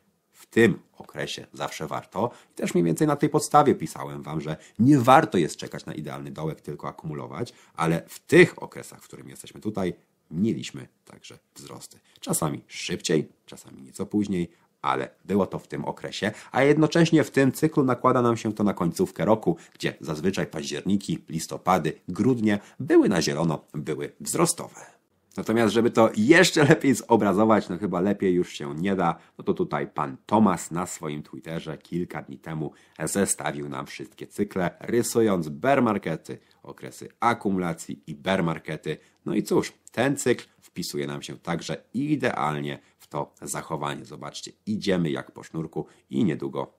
w 0.40 0.46
tym 0.46 0.78
okresie 0.98 1.46
zawsze 1.52 1.86
warto. 1.86 2.30
I 2.52 2.54
też 2.54 2.74
mniej 2.74 2.84
więcej 2.84 3.06
na 3.06 3.16
tej 3.16 3.28
podstawie 3.28 3.74
pisałem 3.74 4.22
Wam, 4.22 4.40
że 4.40 4.56
nie 4.78 4.98
warto 4.98 5.38
jest 5.38 5.56
czekać 5.56 5.86
na 5.86 5.94
idealny 5.94 6.30
dołek, 6.30 6.60
tylko 6.60 6.88
akumulować, 6.88 7.52
ale 7.74 8.02
w 8.08 8.18
tych 8.18 8.62
okresach, 8.62 9.00
w 9.00 9.04
którym 9.04 9.28
jesteśmy 9.28 9.60
tutaj, 9.60 9.94
mieliśmy 10.30 10.88
także 11.04 11.38
wzrosty. 11.54 11.98
Czasami 12.20 12.62
szybciej, 12.66 13.28
czasami 13.46 13.82
nieco 13.82 14.06
później, 14.06 14.50
ale 14.82 15.08
było 15.24 15.46
to 15.46 15.58
w 15.58 15.68
tym 15.68 15.84
okresie, 15.84 16.32
a 16.52 16.62
jednocześnie 16.62 17.24
w 17.24 17.30
tym 17.30 17.52
cyklu 17.52 17.84
nakłada 17.84 18.22
nam 18.22 18.36
się 18.36 18.52
to 18.52 18.64
na 18.64 18.74
końcówkę 18.74 19.24
roku, 19.24 19.56
gdzie 19.74 19.94
zazwyczaj 20.00 20.46
październiki, 20.46 21.18
listopady, 21.28 21.92
grudnie 22.08 22.58
były 22.78 23.08
na 23.08 23.22
zielono, 23.22 23.64
były 23.74 24.12
wzrostowe. 24.20 24.99
Natomiast, 25.36 25.74
żeby 25.74 25.90
to 25.90 26.10
jeszcze 26.16 26.64
lepiej 26.64 26.94
zobrazować, 26.94 27.68
no 27.68 27.78
chyba 27.78 28.00
lepiej 28.00 28.34
już 28.34 28.52
się 28.52 28.74
nie 28.74 28.96
da, 28.96 29.18
no 29.38 29.44
to 29.44 29.54
tutaj 29.54 29.86
pan 29.86 30.16
Tomas 30.26 30.70
na 30.70 30.86
swoim 30.86 31.22
Twitterze 31.22 31.78
kilka 31.78 32.22
dni 32.22 32.38
temu 32.38 32.72
zestawił 33.04 33.68
nam 33.68 33.86
wszystkie 33.86 34.26
cykle, 34.26 34.70
rysując 34.80 35.48
bear 35.48 35.82
markety, 35.82 36.38
okresy 36.62 37.08
akumulacji 37.20 38.02
i 38.06 38.14
bear 38.14 38.44
markety. 38.44 38.96
No 39.26 39.34
i 39.34 39.42
cóż, 39.42 39.72
ten 39.92 40.16
cykl 40.16 40.44
wpisuje 40.60 41.06
nam 41.06 41.22
się 41.22 41.38
także 41.38 41.82
idealnie 41.94 42.78
w 42.98 43.06
to 43.06 43.34
zachowanie. 43.42 44.04
Zobaczcie, 44.04 44.52
idziemy 44.66 45.10
jak 45.10 45.32
po 45.32 45.42
sznurku 45.42 45.86
i 46.10 46.24
niedługo 46.24 46.72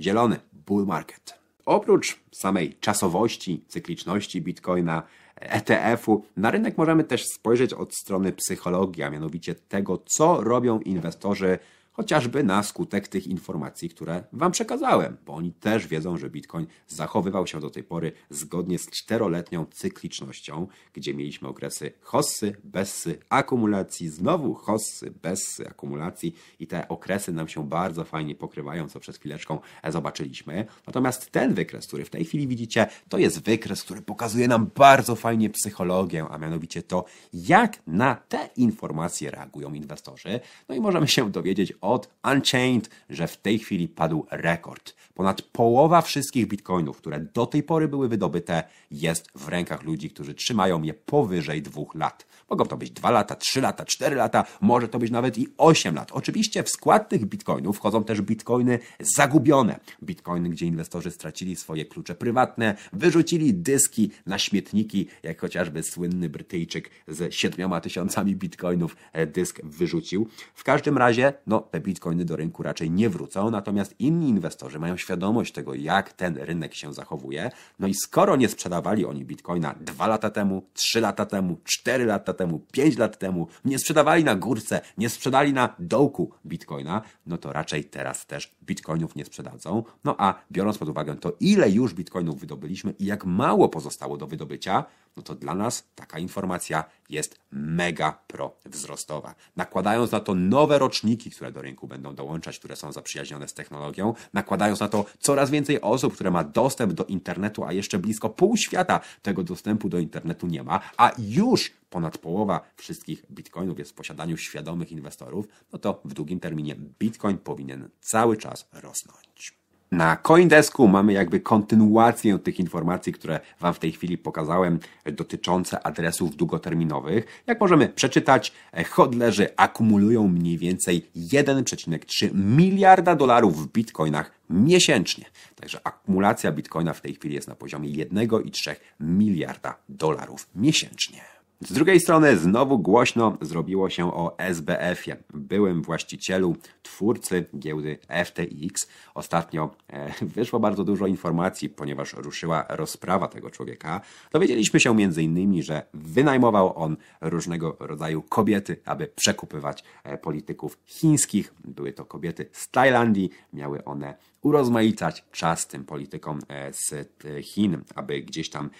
zielony 0.00 0.40
bull 0.52 0.86
market. 0.86 1.38
Oprócz 1.66 2.20
samej 2.32 2.74
czasowości, 2.80 3.64
cykliczności 3.68 4.42
Bitcoina, 4.42 5.02
ETF-u, 5.40 6.24
na 6.36 6.50
rynek 6.50 6.78
możemy 6.78 7.04
też 7.04 7.24
spojrzeć 7.26 7.72
od 7.72 7.94
strony 7.94 8.32
psychologii, 8.32 9.02
a 9.02 9.10
mianowicie 9.10 9.54
tego, 9.54 9.98
co 10.16 10.40
robią 10.40 10.80
inwestorzy 10.80 11.58
chociażby 11.96 12.44
na 12.44 12.62
skutek 12.62 13.08
tych 13.08 13.26
informacji, 13.26 13.88
które 13.88 14.24
Wam 14.32 14.52
przekazałem, 14.52 15.16
bo 15.26 15.34
oni 15.34 15.52
też 15.52 15.86
wiedzą, 15.86 16.16
że 16.16 16.30
Bitcoin 16.30 16.66
zachowywał 16.86 17.46
się 17.46 17.60
do 17.60 17.70
tej 17.70 17.84
pory 17.84 18.12
zgodnie 18.30 18.78
z 18.78 18.90
czteroletnią 18.90 19.66
cyklicznością, 19.66 20.66
gdzie 20.92 21.14
mieliśmy 21.14 21.48
okresy 21.48 21.92
hossy, 22.00 22.56
bessy, 22.64 23.18
akumulacji, 23.28 24.08
znowu 24.08 24.54
hossy, 24.54 25.10
bessy, 25.22 25.68
akumulacji 25.68 26.34
i 26.60 26.66
te 26.66 26.88
okresy 26.88 27.32
nam 27.32 27.48
się 27.48 27.68
bardzo 27.68 28.04
fajnie 28.04 28.34
pokrywają, 28.34 28.88
co 28.88 29.00
przed 29.00 29.18
chwileczką 29.18 29.58
zobaczyliśmy. 29.88 30.66
Natomiast 30.86 31.30
ten 31.30 31.54
wykres, 31.54 31.86
który 31.86 32.04
w 32.04 32.10
tej 32.10 32.24
chwili 32.24 32.48
widzicie, 32.48 32.86
to 33.08 33.18
jest 33.18 33.42
wykres, 33.42 33.82
który 33.82 34.02
pokazuje 34.02 34.48
nam 34.48 34.70
bardzo 34.74 35.14
fajnie 35.14 35.50
psychologię, 35.50 36.26
a 36.30 36.38
mianowicie 36.38 36.82
to, 36.82 37.04
jak 37.32 37.86
na 37.86 38.14
te 38.14 38.48
informacje 38.56 39.30
reagują 39.30 39.74
inwestorzy. 39.74 40.40
No 40.68 40.74
i 40.74 40.80
możemy 40.80 41.08
się 41.08 41.30
dowiedzieć 41.30 41.72
od 41.86 42.08
Unchained, 42.32 42.90
że 43.10 43.28
w 43.28 43.36
tej 43.36 43.58
chwili 43.58 43.88
padł 43.88 44.26
rekord. 44.30 44.94
Ponad 45.14 45.42
połowa 45.42 46.02
wszystkich 46.02 46.48
bitcoinów, 46.48 46.96
które 46.96 47.20
do 47.20 47.46
tej 47.46 47.62
pory 47.62 47.88
były 47.88 48.08
wydobyte, 48.08 48.64
jest 48.90 49.28
w 49.34 49.48
rękach 49.48 49.82
ludzi, 49.82 50.10
którzy 50.10 50.34
trzymają 50.34 50.82
je 50.82 50.94
powyżej 50.94 51.62
dwóch 51.62 51.94
lat. 51.94 52.26
Mogą 52.50 52.64
to 52.64 52.76
być 52.76 52.90
dwa 52.90 53.10
lata, 53.10 53.34
trzy 53.34 53.60
lata, 53.60 53.84
cztery 53.84 54.16
lata, 54.16 54.44
może 54.60 54.88
to 54.88 54.98
być 54.98 55.10
nawet 55.10 55.38
i 55.38 55.48
osiem 55.58 55.94
lat. 55.94 56.12
Oczywiście 56.12 56.62
w 56.62 56.68
skład 56.68 57.08
tych 57.08 57.26
bitcoinów 57.26 57.76
wchodzą 57.76 58.04
też 58.04 58.22
bitcoiny 58.22 58.78
zagubione. 59.00 59.80
Bitcoiny, 60.02 60.48
gdzie 60.48 60.66
inwestorzy 60.66 61.10
stracili 61.10 61.56
swoje 61.56 61.84
klucze 61.84 62.14
prywatne, 62.14 62.76
wyrzucili 62.92 63.54
dyski 63.54 64.10
na 64.26 64.38
śmietniki, 64.38 65.06
jak 65.22 65.40
chociażby 65.40 65.82
słynny 65.82 66.28
Brytyjczyk 66.28 66.90
z 67.08 67.34
siedmioma 67.34 67.80
tysiącami 67.80 68.36
bitcoinów 68.36 68.96
e, 69.12 69.26
dysk 69.26 69.60
wyrzucił. 69.64 70.28
W 70.54 70.64
każdym 70.64 70.98
razie, 70.98 71.32
no, 71.46 71.60
te 71.60 71.80
bitcoiny 71.80 72.24
do 72.24 72.36
rynku 72.36 72.62
raczej 72.62 72.90
nie 72.90 73.10
wrócą, 73.10 73.50
natomiast 73.50 73.94
inni 73.98 74.28
inwestorzy 74.28 74.78
mają 74.78 74.96
świadomość 74.96 75.52
tego, 75.52 75.74
jak 75.74 76.12
ten 76.12 76.36
rynek 76.36 76.74
się 76.74 76.92
zachowuje. 76.94 77.50
No 77.78 77.86
i 77.86 77.94
skoro 77.94 78.36
nie 78.36 78.48
sprzedawali 78.48 79.06
oni 79.06 79.24
bitcoina 79.24 79.74
dwa 79.80 80.06
lata 80.06 80.30
temu, 80.30 80.62
trzy 80.72 81.00
lata 81.00 81.26
temu, 81.26 81.56
cztery 81.64 82.04
lata 82.04 82.35
temu, 82.36 82.60
pięć 82.72 82.98
lat 82.98 83.18
temu, 83.18 83.48
nie 83.64 83.78
sprzedawali 83.78 84.24
na 84.24 84.34
górce, 84.34 84.80
nie 84.98 85.08
sprzedali 85.08 85.52
na 85.52 85.74
dołku 85.78 86.30
bitcoina, 86.46 87.02
no 87.26 87.38
to 87.38 87.52
raczej 87.52 87.84
teraz 87.84 88.26
też 88.26 88.54
bitcoinów 88.62 89.16
nie 89.16 89.24
sprzedadzą. 89.24 89.82
No 90.04 90.14
a 90.18 90.34
biorąc 90.52 90.78
pod 90.78 90.88
uwagę 90.88 91.16
to, 91.16 91.32
ile 91.40 91.70
już 91.70 91.94
bitcoinów 91.94 92.40
wydobyliśmy 92.40 92.94
i 92.98 93.04
jak 93.04 93.24
mało 93.24 93.68
pozostało 93.68 94.16
do 94.16 94.26
wydobycia, 94.26 94.84
no 95.16 95.22
to 95.22 95.34
dla 95.34 95.54
nas 95.54 95.84
taka 95.94 96.18
informacja 96.18 96.84
jest 97.10 97.38
mega 97.50 98.18
pro 98.26 98.56
wzrostowa. 98.64 99.34
Nakładając 99.56 100.12
na 100.12 100.20
to 100.20 100.34
nowe 100.34 100.78
roczniki, 100.78 101.30
które 101.30 101.52
do 101.52 101.62
rynku 101.62 101.88
będą 101.88 102.14
dołączać, 102.14 102.58
które 102.58 102.76
są 102.76 102.92
zaprzyjaźnione 102.92 103.48
z 103.48 103.54
technologią, 103.54 104.14
nakładając 104.32 104.80
na 104.80 104.88
to 104.88 105.04
coraz 105.18 105.50
więcej 105.50 105.80
osób, 105.80 106.14
które 106.14 106.30
ma 106.30 106.44
dostęp 106.44 106.92
do 106.92 107.04
internetu, 107.04 107.64
a 107.64 107.72
jeszcze 107.72 107.98
blisko 107.98 108.30
pół 108.30 108.56
świata 108.56 109.00
tego 109.22 109.42
dostępu 109.42 109.88
do 109.88 109.98
internetu 109.98 110.46
nie 110.46 110.62
ma, 110.62 110.80
a 110.96 111.12
już 111.18 111.70
ponad 111.96 112.18
połowa 112.18 112.60
wszystkich 112.76 113.26
bitcoinów 113.30 113.78
jest 113.78 113.90
w 113.90 113.94
posiadaniu 113.94 114.36
świadomych 114.36 114.92
inwestorów, 114.92 115.48
no 115.72 115.78
to 115.78 116.00
w 116.04 116.14
długim 116.14 116.40
terminie 116.40 116.76
bitcoin 116.98 117.38
powinien 117.38 117.88
cały 118.00 118.36
czas 118.36 118.68
rosnąć. 118.72 119.56
Na 119.90 120.16
Coindesku 120.16 120.88
mamy 120.88 121.12
jakby 121.12 121.40
kontynuację 121.40 122.38
tych 122.38 122.60
informacji, 122.60 123.12
które 123.12 123.40
Wam 123.60 123.74
w 123.74 123.78
tej 123.78 123.92
chwili 123.92 124.18
pokazałem, 124.18 124.78
dotyczące 125.12 125.86
adresów 125.86 126.36
długoterminowych. 126.36 127.42
Jak 127.46 127.60
możemy 127.60 127.88
przeczytać, 127.88 128.52
hodlerzy 128.90 129.48
akumulują 129.56 130.28
mniej 130.28 130.58
więcej 130.58 131.06
1,3 131.16 132.34
miliarda 132.34 133.16
dolarów 133.16 133.62
w 133.62 133.72
bitcoinach 133.72 134.30
miesięcznie. 134.50 135.24
Także 135.54 135.80
akumulacja 135.84 136.52
bitcoina 136.52 136.92
w 136.92 137.00
tej 137.00 137.14
chwili 137.14 137.34
jest 137.34 137.48
na 137.48 137.54
poziomie 137.54 137.88
1,3 137.88 138.74
miliarda 139.00 139.76
dolarów 139.88 140.48
miesięcznie. 140.54 141.35
Z 141.60 141.72
drugiej 141.72 142.00
strony 142.00 142.36
znowu 142.36 142.78
głośno 142.78 143.38
zrobiło 143.40 143.90
się 143.90 144.14
o 144.14 144.38
SBF-ie, 144.38 145.16
byłym 145.34 145.82
właścicielu, 145.82 146.56
twórcy 146.82 147.44
giełdy 147.58 147.98
FTX. 148.24 148.88
Ostatnio 149.14 149.70
e, 149.88 150.12
wyszło 150.22 150.60
bardzo 150.60 150.84
dużo 150.84 151.06
informacji, 151.06 151.68
ponieważ 151.68 152.12
ruszyła 152.12 152.64
rozprawa 152.68 153.28
tego 153.28 153.50
człowieka. 153.50 154.00
Dowiedzieliśmy 154.32 154.80
się 154.80 154.90
m.in., 154.90 155.62
że 155.62 155.82
wynajmował 155.94 156.78
on 156.78 156.96
różnego 157.20 157.76
rodzaju 157.80 158.22
kobiety, 158.22 158.76
aby 158.84 159.06
przekupywać 159.06 159.84
e, 160.04 160.18
polityków 160.18 160.78
chińskich. 160.84 161.54
Były 161.64 161.92
to 161.92 162.04
kobiety 162.04 162.48
z 162.52 162.70
Tajlandii, 162.70 163.30
miały 163.52 163.84
one 163.84 164.14
urozmaicać 164.46 165.24
czas 165.32 165.66
tym 165.66 165.84
politykom 165.84 166.38
e, 166.48 166.72
z 166.72 166.94
Chin, 167.42 167.82
aby 167.94 168.20
gdzieś 168.20 168.50
tam 168.50 168.70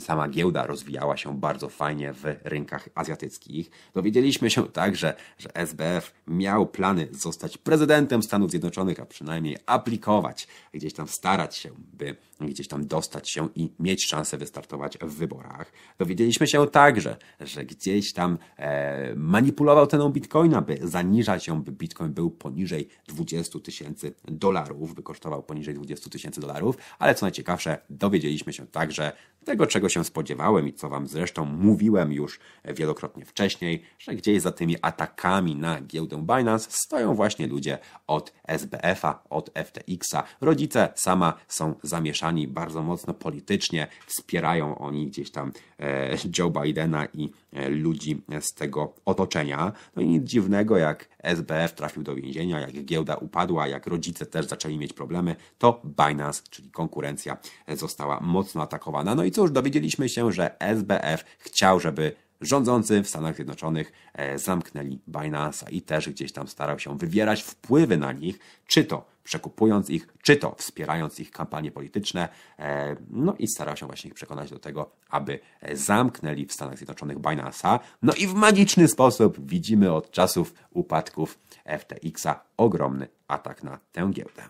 sama 0.00 0.28
giełda 0.28 0.66
rozwijała 0.66 1.16
się 1.16 1.38
bardzo 1.38 1.68
fajnie 1.68 2.12
w 2.12 2.24
rynkach 2.44 2.88
azjatyckich. 2.94 3.70
Dowiedzieliśmy 3.94 4.50
się 4.50 4.68
także, 4.68 5.14
że 5.38 5.56
SBF 5.56 6.14
miał 6.26 6.66
plany 6.66 7.08
zostać 7.10 7.58
prezydentem 7.58 8.22
Stanów 8.22 8.50
Zjednoczonych, 8.50 9.00
a 9.00 9.06
przynajmniej 9.06 9.56
aplikować, 9.66 10.48
gdzieś 10.72 10.94
tam 10.94 11.08
starać 11.08 11.56
się, 11.56 11.70
by 11.92 12.16
gdzieś 12.40 12.68
tam 12.68 12.86
dostać 12.86 13.30
się 13.30 13.48
i 13.54 13.72
mieć 13.78 14.06
szansę 14.06 14.38
wystartować 14.38 14.98
w 14.98 15.14
wyborach. 15.14 15.72
Dowiedzieliśmy 15.98 16.46
się 16.46 16.66
także, 16.66 17.16
że 17.40 17.64
gdzieś 17.64 18.12
tam 18.12 18.38
e, 18.56 19.14
manipulował 19.14 19.86
ceną 19.86 20.08
bitcoina, 20.08 20.62
by 20.62 20.78
zaniżać 20.82 21.46
ją, 21.46 21.62
by 21.62 21.72
bitcoin 21.72 22.12
był 22.12 22.30
poniżej 22.30 22.88
20 23.08 23.60
tysięcy 23.60 24.14
dolarów, 24.24 24.63
by 24.94 25.02
kosztował 25.02 25.42
poniżej 25.42 25.74
20 25.74 26.10
tysięcy 26.10 26.40
dolarów, 26.40 26.76
ale 26.98 27.14
co 27.14 27.26
najciekawsze, 27.26 27.78
dowiedzieliśmy 27.90 28.52
się 28.52 28.66
także 28.66 29.12
tego, 29.44 29.66
czego 29.66 29.88
się 29.88 30.04
spodziewałem 30.04 30.68
i 30.68 30.72
co 30.72 30.88
Wam 30.88 31.06
zresztą 31.06 31.44
mówiłem 31.44 32.12
już 32.12 32.40
wielokrotnie 32.64 33.24
wcześniej, 33.24 33.82
że 33.98 34.14
gdzieś 34.14 34.42
za 34.42 34.52
tymi 34.52 34.76
atakami 34.82 35.56
na 35.56 35.80
giełdę 35.80 36.26
Binance 36.36 36.70
stoją 36.70 37.14
właśnie 37.14 37.46
ludzie 37.46 37.78
od 38.06 38.32
SBF-a, 38.48 39.22
od 39.30 39.50
FTX-a. 39.64 40.22
Rodzice 40.40 40.88
sama 40.94 41.34
są 41.48 41.74
zamieszani 41.82 42.48
bardzo 42.48 42.82
mocno 42.82 43.14
politycznie, 43.14 43.86
wspierają 44.06 44.78
oni 44.78 45.06
gdzieś 45.06 45.30
tam 45.30 45.52
e, 45.80 46.16
Joe 46.38 46.50
Bidena 46.50 47.06
i 47.06 47.30
e, 47.52 47.68
ludzi 47.68 48.22
z 48.40 48.54
tego 48.54 48.94
otoczenia. 49.04 49.72
No 49.96 50.02
i 50.02 50.08
nic 50.08 50.24
dziwnego, 50.24 50.76
jak 50.76 51.08
SBF 51.18 51.72
trafił 51.72 52.02
do 52.02 52.14
więzienia, 52.14 52.60
jak 52.60 52.84
giełda 52.84 53.16
upadła, 53.16 53.68
jak 53.68 53.86
rodzice 53.86 54.26
też 54.26 54.46
zaczęli 54.54 54.78
mieć 54.78 54.92
problemy, 54.92 55.36
to 55.58 55.82
Binance, 55.84 56.42
czyli 56.50 56.70
konkurencja, 56.70 57.36
została 57.68 58.20
mocno 58.20 58.62
atakowana. 58.62 59.14
No 59.14 59.24
i 59.24 59.30
cóż, 59.30 59.50
dowiedzieliśmy 59.50 60.08
się, 60.08 60.32
że 60.32 60.60
SBF 60.60 61.24
chciał, 61.38 61.80
żeby 61.80 62.23
rządzący 62.46 63.02
w 63.02 63.08
Stanach 63.08 63.34
Zjednoczonych 63.34 63.92
e, 64.14 64.38
zamknęli 64.38 64.98
Binance'a 65.08 65.66
i 65.70 65.82
też 65.82 66.08
gdzieś 66.08 66.32
tam 66.32 66.48
starał 66.48 66.78
się 66.78 66.98
wywierać 66.98 67.42
wpływy 67.42 67.96
na 67.96 68.12
nich, 68.12 68.38
czy 68.66 68.84
to 68.84 69.14
przekupując 69.24 69.90
ich, 69.90 70.08
czy 70.22 70.36
to 70.36 70.54
wspierając 70.58 71.20
ich 71.20 71.30
kampanie 71.30 71.70
polityczne, 71.70 72.28
e, 72.58 72.96
no 73.10 73.34
i 73.38 73.48
starał 73.48 73.76
się 73.76 73.86
właśnie 73.86 74.08
ich 74.08 74.14
przekonać 74.14 74.50
do 74.50 74.58
tego, 74.58 74.90
aby 75.10 75.38
e, 75.60 75.76
zamknęli 75.76 76.46
w 76.46 76.52
Stanach 76.52 76.76
Zjednoczonych 76.76 77.18
Binance'a. 77.18 77.78
No 78.02 78.12
i 78.14 78.26
w 78.26 78.34
magiczny 78.34 78.88
sposób 78.88 79.46
widzimy 79.46 79.92
od 79.92 80.10
czasów 80.10 80.54
upadków 80.70 81.38
FTX-a 81.78 82.44
ogromny 82.56 83.08
atak 83.28 83.62
na 83.62 83.78
tę 83.92 84.10
giełdę. 84.12 84.42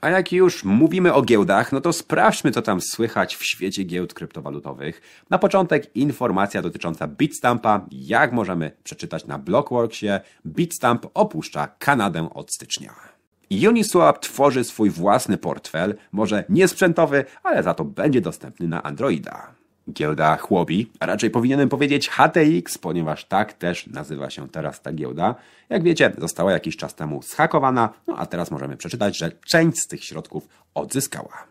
A 0.00 0.10
jak 0.10 0.32
już 0.32 0.64
mówimy 0.64 1.14
o 1.14 1.22
giełdach, 1.22 1.72
no 1.72 1.80
to 1.80 1.92
sprawdźmy, 1.92 2.50
co 2.50 2.62
tam 2.62 2.80
słychać 2.80 3.36
w 3.36 3.44
świecie 3.44 3.84
giełd 3.84 4.14
kryptowalutowych. 4.14 5.00
Na 5.30 5.38
początek 5.38 5.96
informacja 5.96 6.62
dotycząca 6.62 7.08
Bitstampa. 7.08 7.86
Jak 7.90 8.32
możemy 8.32 8.72
przeczytać 8.84 9.26
na 9.26 9.38
Blockworksie, 9.38 10.08
Bitstamp 10.46 11.06
opuszcza 11.14 11.68
Kanadę 11.78 12.28
od 12.34 12.54
stycznia. 12.54 12.94
Uniswap 13.68 14.18
tworzy 14.18 14.64
swój 14.64 14.90
własny 14.90 15.38
portfel, 15.38 15.94
może 16.12 16.44
nie 16.48 16.68
sprzętowy, 16.68 17.24
ale 17.42 17.62
za 17.62 17.74
to 17.74 17.84
będzie 17.84 18.20
dostępny 18.20 18.68
na 18.68 18.82
Androida. 18.82 19.55
Giełda 19.90 20.36
Chłobi, 20.36 20.90
a 21.00 21.06
raczej 21.06 21.30
powinienem 21.30 21.68
powiedzieć 21.68 22.08
HTX, 22.08 22.78
ponieważ 22.78 23.24
tak 23.24 23.52
też 23.52 23.86
nazywa 23.86 24.30
się 24.30 24.48
teraz 24.48 24.82
ta 24.82 24.92
giełda. 24.92 25.34
Jak 25.68 25.82
wiecie, 25.82 26.12
została 26.18 26.52
jakiś 26.52 26.76
czas 26.76 26.94
temu 26.94 27.22
zhakowana, 27.22 27.92
no 28.06 28.16
a 28.16 28.26
teraz 28.26 28.50
możemy 28.50 28.76
przeczytać, 28.76 29.18
że 29.18 29.32
część 29.32 29.78
z 29.78 29.86
tych 29.86 30.04
środków 30.04 30.48
odzyskała. 30.74 31.44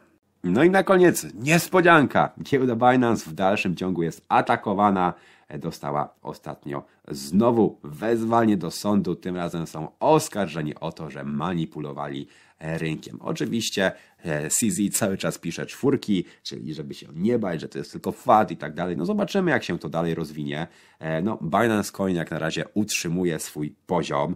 No 0.44 0.64
i 0.64 0.70
na 0.70 0.84
koniec 0.84 1.28
niespodzianka. 1.34 2.32
Giełda 2.44 2.76
Binance 2.76 3.30
w 3.30 3.34
dalszym 3.34 3.76
ciągu 3.76 4.04
jest 4.04 4.26
atakowana. 4.30 5.14
Dostała 5.60 6.14
ostatnio 6.22 6.84
znowu 7.08 7.80
wezwanie 7.84 8.58
do 8.58 8.72
sądu. 8.72 9.16
Tym 9.16 9.36
razem 9.36 9.68
są 9.68 9.88
oskarżeni 10.00 10.76
o 10.76 10.92
to, 10.92 11.10
że 11.10 11.24
manipulowali 11.24 12.28
rynkiem. 12.60 13.18
Oczywiście 13.22 13.92
CZ 14.50 14.98
cały 14.98 15.18
czas 15.18 15.38
pisze 15.38 15.66
czwórki, 15.66 16.26
czyli 16.44 16.74
żeby 16.74 16.94
się 16.94 17.08
nie 17.16 17.40
bać, 17.40 17.62
że 17.62 17.70
to 17.70 17.78
jest 17.78 17.92
tylko 17.92 18.12
fad 18.12 18.52
i 18.52 18.58
tak 18.58 18.74
dalej. 18.74 18.98
No 18.98 19.06
zobaczymy, 19.06 19.52
jak 19.52 19.64
się 19.64 19.80
to 19.80 19.90
dalej 19.90 20.16
rozwinie. 20.16 20.68
No, 21.24 21.38
Binance 21.42 21.92
Coin 21.92 22.16
jak 22.16 22.32
na 22.32 22.40
razie 22.40 22.66
utrzymuje 22.74 23.40
swój 23.40 23.76
poziom. 23.86 24.36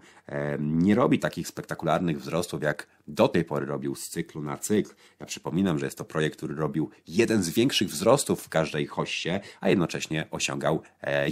Nie 0.60 0.95
robi 0.95 1.19
takich 1.19 1.47
spektakularnych 1.47 2.19
wzrostów, 2.19 2.63
jak 2.63 2.88
do 3.10 3.28
tej 3.28 3.45
pory 3.45 3.65
robił 3.65 3.95
z 3.95 4.10
cyklu 4.10 4.41
na 4.41 4.58
cykl. 4.58 4.91
Ja 5.19 5.26
przypominam, 5.26 5.80
że 5.80 5.86
jest 5.86 5.98
to 5.98 6.06
projekt, 6.06 6.38
który 6.38 6.56
robił 6.56 6.89
jeden 7.08 7.43
z 7.43 7.50
większych 7.50 7.88
wzrostów 7.88 8.41
w 8.41 8.50
każdej 8.50 8.86
hoście, 8.86 9.39
a 9.62 9.69
jednocześnie 9.69 10.28
osiągał 10.32 10.82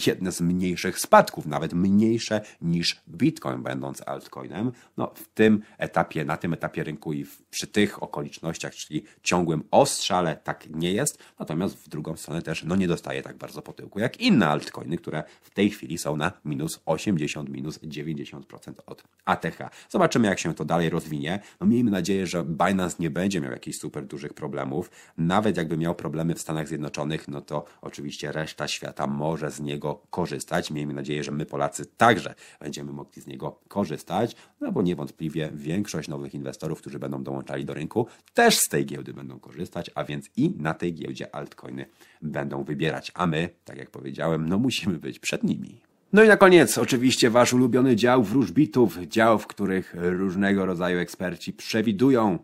jedne 0.07 0.31
z 0.31 0.41
mniejszych 0.41 0.99
spadków, 0.99 1.45
nawet 1.45 1.73
mniejsze 1.73 2.41
niż 2.61 3.01
Bitcoin, 3.09 3.63
będąc 3.63 4.01
altcoinem. 4.07 4.71
No, 4.97 5.11
w 5.15 5.27
tym 5.27 5.61
etapie, 5.77 6.25
na 6.25 6.37
tym 6.37 6.53
etapie 6.53 6.83
rynku 6.83 7.13
i 7.13 7.25
przy 7.49 7.67
tych 7.67 8.03
okolicznościach, 8.03 8.75
czyli 8.75 9.03
ciągłym 9.23 9.63
ostrzale, 9.71 10.35
tak 10.43 10.69
nie 10.69 10.93
jest. 10.93 11.19
Natomiast 11.39 11.75
w 11.75 11.89
drugą 11.89 12.15
stronę 12.15 12.41
też 12.41 12.63
no, 12.63 12.75
nie 12.75 12.87
dostaje 12.87 13.21
tak 13.21 13.37
bardzo 13.37 13.61
po 13.61 13.73
tyłku 13.73 13.99
jak 13.99 14.21
inne 14.21 14.47
altcoiny, 14.47 14.97
które 14.97 15.23
w 15.41 15.49
tej 15.49 15.69
chwili 15.69 15.97
są 15.97 16.17
na 16.17 16.31
minus 16.45 16.79
80, 16.85 17.49
minus 17.49 17.79
90% 17.79 18.41
od 18.85 19.03
ATH. 19.25 19.57
Zobaczymy, 19.89 20.27
jak 20.27 20.39
się 20.39 20.53
to 20.55 20.65
dalej 20.65 20.89
rozwinie. 20.89 21.39
No, 21.59 21.66
miejmy 21.67 21.91
nadzieję, 21.91 22.27
że 22.27 22.43
Binance 22.43 22.95
nie 22.99 23.09
będzie 23.09 23.41
miał 23.41 23.51
jakichś 23.51 23.77
super 23.77 24.05
dużych 24.05 24.33
problemów. 24.33 24.91
Nawet 25.17 25.57
jakby 25.57 25.77
miał 25.77 25.95
problemy 25.95 26.35
w 26.35 26.41
Stanach 26.41 26.67
Zjednoczonych, 26.67 27.27
no 27.27 27.41
to 27.41 27.65
oczywiście 27.81 28.31
reszta 28.31 28.67
świata 28.67 29.07
może 29.07 29.51
z 29.51 29.59
niego 29.59 30.01
korzystać. 30.09 30.71
Miejmy 30.71 30.93
nadzieję, 30.93 31.23
że 31.23 31.31
my 31.31 31.45
Polacy 31.45 31.85
także 31.85 32.35
będziemy 32.59 32.91
mogli 32.91 33.21
z 33.21 33.27
niego 33.27 33.59
korzystać, 33.67 34.35
no 34.61 34.71
bo 34.71 34.81
niewątpliwie 34.81 35.49
większość 35.53 36.09
nowych 36.09 36.33
inwestorów, 36.33 36.81
którzy 36.81 36.99
będą 36.99 37.23
dołączali 37.23 37.65
do 37.65 37.73
rynku, 37.73 38.07
też 38.33 38.57
z 38.57 38.69
tej 38.69 38.85
giełdy 38.85 39.13
będą 39.13 39.39
korzystać, 39.39 39.91
a 39.95 40.03
więc 40.03 40.29
i 40.37 40.53
na 40.57 40.73
tej 40.73 40.93
giełdzie 40.93 41.35
altcoiny 41.35 41.85
będą 42.21 42.63
wybierać. 42.63 43.11
A 43.15 43.27
my, 43.27 43.49
tak 43.65 43.77
jak 43.77 43.91
powiedziałem, 43.91 44.49
no 44.49 44.59
musimy 44.59 44.97
być 44.99 45.19
przed 45.19 45.43
nimi. 45.43 45.86
No 46.13 46.23
i 46.23 46.27
na 46.27 46.37
koniec, 46.37 46.77
oczywiście, 46.77 47.29
wasz 47.29 47.53
ulubiony 47.53 47.95
dział 47.95 48.23
wróżbitów, 48.23 48.97
dział, 48.97 49.39
w 49.39 49.47
których 49.47 49.95
różnego 49.97 50.65
rodzaju 50.65 50.99
eksperci 50.99 51.53
przewidują 51.53 52.39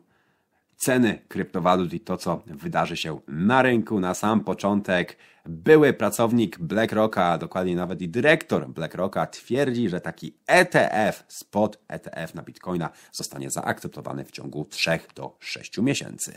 ceny 0.75 1.19
kryptowalut 1.27 1.93
i 1.93 1.99
to, 1.99 2.17
co 2.17 2.43
wydarzy 2.47 2.97
się 2.97 3.19
na 3.27 3.61
rynku. 3.61 3.99
Na 3.99 4.13
sam 4.13 4.43
początek 4.43 5.17
były 5.45 5.93
pracownik 5.93 6.59
BlackRocka, 6.59 7.37
dokładnie 7.37 7.75
nawet 7.75 8.01
i 8.01 8.09
dyrektor 8.09 8.69
BlackRocka 8.69 9.25
twierdzi, 9.27 9.89
że 9.89 10.01
taki 10.01 10.33
ETF, 10.47 11.23
spot 11.27 11.79
ETF 11.87 12.33
na 12.33 12.43
Bitcoina 12.43 12.89
zostanie 13.11 13.49
zaakceptowany 13.49 14.25
w 14.25 14.31
ciągu 14.31 14.65
3 14.65 14.99
do 15.15 15.37
6 15.39 15.77
miesięcy. 15.77 16.33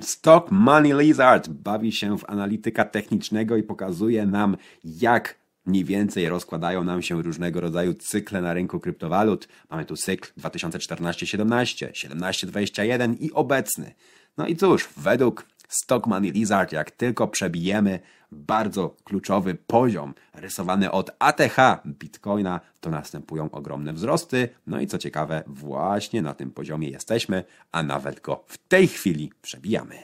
Stock 0.00 0.50
Money 0.50 0.92
Lizard 0.92 1.48
bawi 1.48 1.92
się 1.92 2.18
w 2.18 2.30
analityka 2.30 2.84
technicznego 2.84 3.56
i 3.56 3.62
pokazuje 3.62 4.26
nam, 4.26 4.56
jak 4.84 5.34
mniej 5.68 5.84
więcej 5.84 6.28
rozkładają 6.28 6.84
nam 6.84 7.02
się 7.02 7.22
różnego 7.22 7.60
rodzaju 7.60 7.94
cykle 7.94 8.40
na 8.40 8.54
rynku 8.54 8.80
kryptowalut. 8.80 9.48
Mamy 9.70 9.84
tu 9.84 9.96
cykl 9.96 10.32
2014-17, 10.40 11.90
17-21 11.90 13.16
i 13.20 13.32
obecny. 13.32 13.94
No 14.36 14.46
i 14.46 14.56
cóż, 14.56 14.88
według 14.96 15.46
Stock 15.68 16.06
Money 16.06 16.30
Lizard, 16.30 16.72
jak 16.72 16.90
tylko 16.90 17.28
przebijemy 17.28 18.00
bardzo 18.32 18.96
kluczowy 19.04 19.54
poziom 19.54 20.14
rysowany 20.34 20.90
od 20.90 21.10
ATH 21.18 21.56
Bitcoina, 21.86 22.60
to 22.80 22.90
następują 22.90 23.50
ogromne 23.50 23.92
wzrosty. 23.92 24.48
No 24.66 24.80
i 24.80 24.86
co 24.86 24.98
ciekawe, 24.98 25.42
właśnie 25.46 26.22
na 26.22 26.34
tym 26.34 26.50
poziomie 26.50 26.88
jesteśmy, 26.88 27.44
a 27.72 27.82
nawet 27.82 28.20
go 28.20 28.44
w 28.46 28.58
tej 28.58 28.88
chwili 28.88 29.32
przebijamy. 29.42 29.94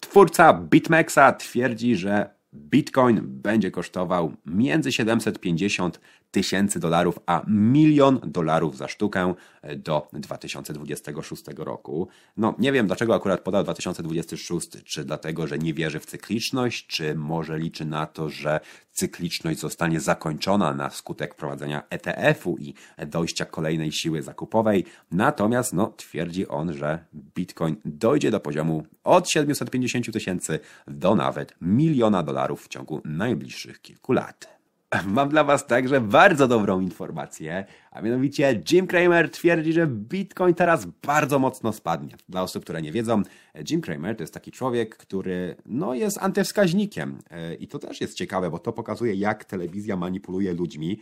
Twórca 0.00 0.54
BitMEXa 0.54 1.32
twierdzi, 1.38 1.96
że 1.96 2.37
Bitcoin 2.54 3.20
będzie 3.24 3.70
kosztował 3.70 4.32
między 4.46 4.92
750 4.92 6.00
tysięcy 6.30 6.80
dolarów 6.80 7.18
a 7.26 7.42
milion 7.46 8.20
dolarów 8.24 8.76
za 8.76 8.88
sztukę 8.88 9.34
do 9.76 10.08
2026 10.12 11.44
roku. 11.56 12.08
No, 12.36 12.54
nie 12.58 12.72
wiem 12.72 12.86
dlaczego 12.86 13.14
akurat 13.14 13.40
podał 13.40 13.64
2026, 13.64 14.68
czy 14.84 15.04
dlatego, 15.04 15.46
że 15.46 15.58
nie 15.58 15.74
wierzy 15.74 16.00
w 16.00 16.06
cykliczność, 16.06 16.86
czy 16.86 17.14
może 17.14 17.58
liczy 17.58 17.84
na 17.84 18.06
to, 18.06 18.28
że 18.28 18.60
cykliczność 18.90 19.58
zostanie 19.58 20.00
zakończona 20.00 20.74
na 20.74 20.90
skutek 20.90 21.34
wprowadzenia 21.34 21.82
ETF-u 21.90 22.56
i 22.58 22.74
dojścia 23.06 23.44
kolejnej 23.44 23.92
siły 23.92 24.22
zakupowej. 24.22 24.84
Natomiast 25.10 25.72
no, 25.72 25.92
twierdzi 25.96 26.48
on, 26.48 26.72
że 26.72 27.04
Bitcoin 27.14 27.76
dojdzie 27.84 28.30
do 28.30 28.40
poziomu 28.40 28.86
od 29.04 29.28
750 29.28 30.12
tysięcy 30.12 30.58
do 30.86 31.14
nawet 31.14 31.54
miliona 31.60 32.22
dolarów 32.22 32.64
w 32.64 32.68
ciągu 32.68 33.00
najbliższych 33.04 33.82
kilku 33.82 34.12
lat. 34.12 34.57
Mam 35.06 35.28
dla 35.28 35.44
Was 35.44 35.66
także 35.66 36.00
bardzo 36.00 36.48
dobrą 36.48 36.80
informację, 36.80 37.64
a 37.98 38.02
mianowicie 38.02 38.62
Jim 38.70 38.86
Cramer 38.86 39.30
twierdzi, 39.30 39.72
że 39.72 39.86
Bitcoin 39.86 40.54
teraz 40.54 40.86
bardzo 41.06 41.38
mocno 41.38 41.72
spadnie. 41.72 42.16
Dla 42.28 42.42
osób, 42.42 42.64
które 42.64 42.82
nie 42.82 42.92
wiedzą, 42.92 43.22
Jim 43.70 43.80
Cramer 43.80 44.16
to 44.16 44.22
jest 44.22 44.34
taki 44.34 44.50
człowiek, 44.50 44.96
który 44.96 45.56
no, 45.66 45.94
jest 45.94 46.18
antywskaźnikiem 46.18 47.18
i 47.60 47.68
to 47.68 47.78
też 47.78 48.00
jest 48.00 48.14
ciekawe, 48.14 48.50
bo 48.50 48.58
to 48.58 48.72
pokazuje, 48.72 49.14
jak 49.14 49.44
telewizja 49.44 49.96
manipuluje 49.96 50.54
ludźmi. 50.54 51.00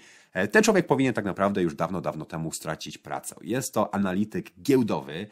Ten 0.52 0.62
człowiek 0.62 0.86
powinien 0.86 1.14
tak 1.14 1.24
naprawdę 1.24 1.62
już 1.62 1.74
dawno, 1.74 2.00
dawno 2.00 2.24
temu 2.24 2.52
stracić 2.52 2.98
pracę. 2.98 3.36
Jest 3.42 3.74
to 3.74 3.94
analityk 3.94 4.50
giełdowy, 4.62 5.26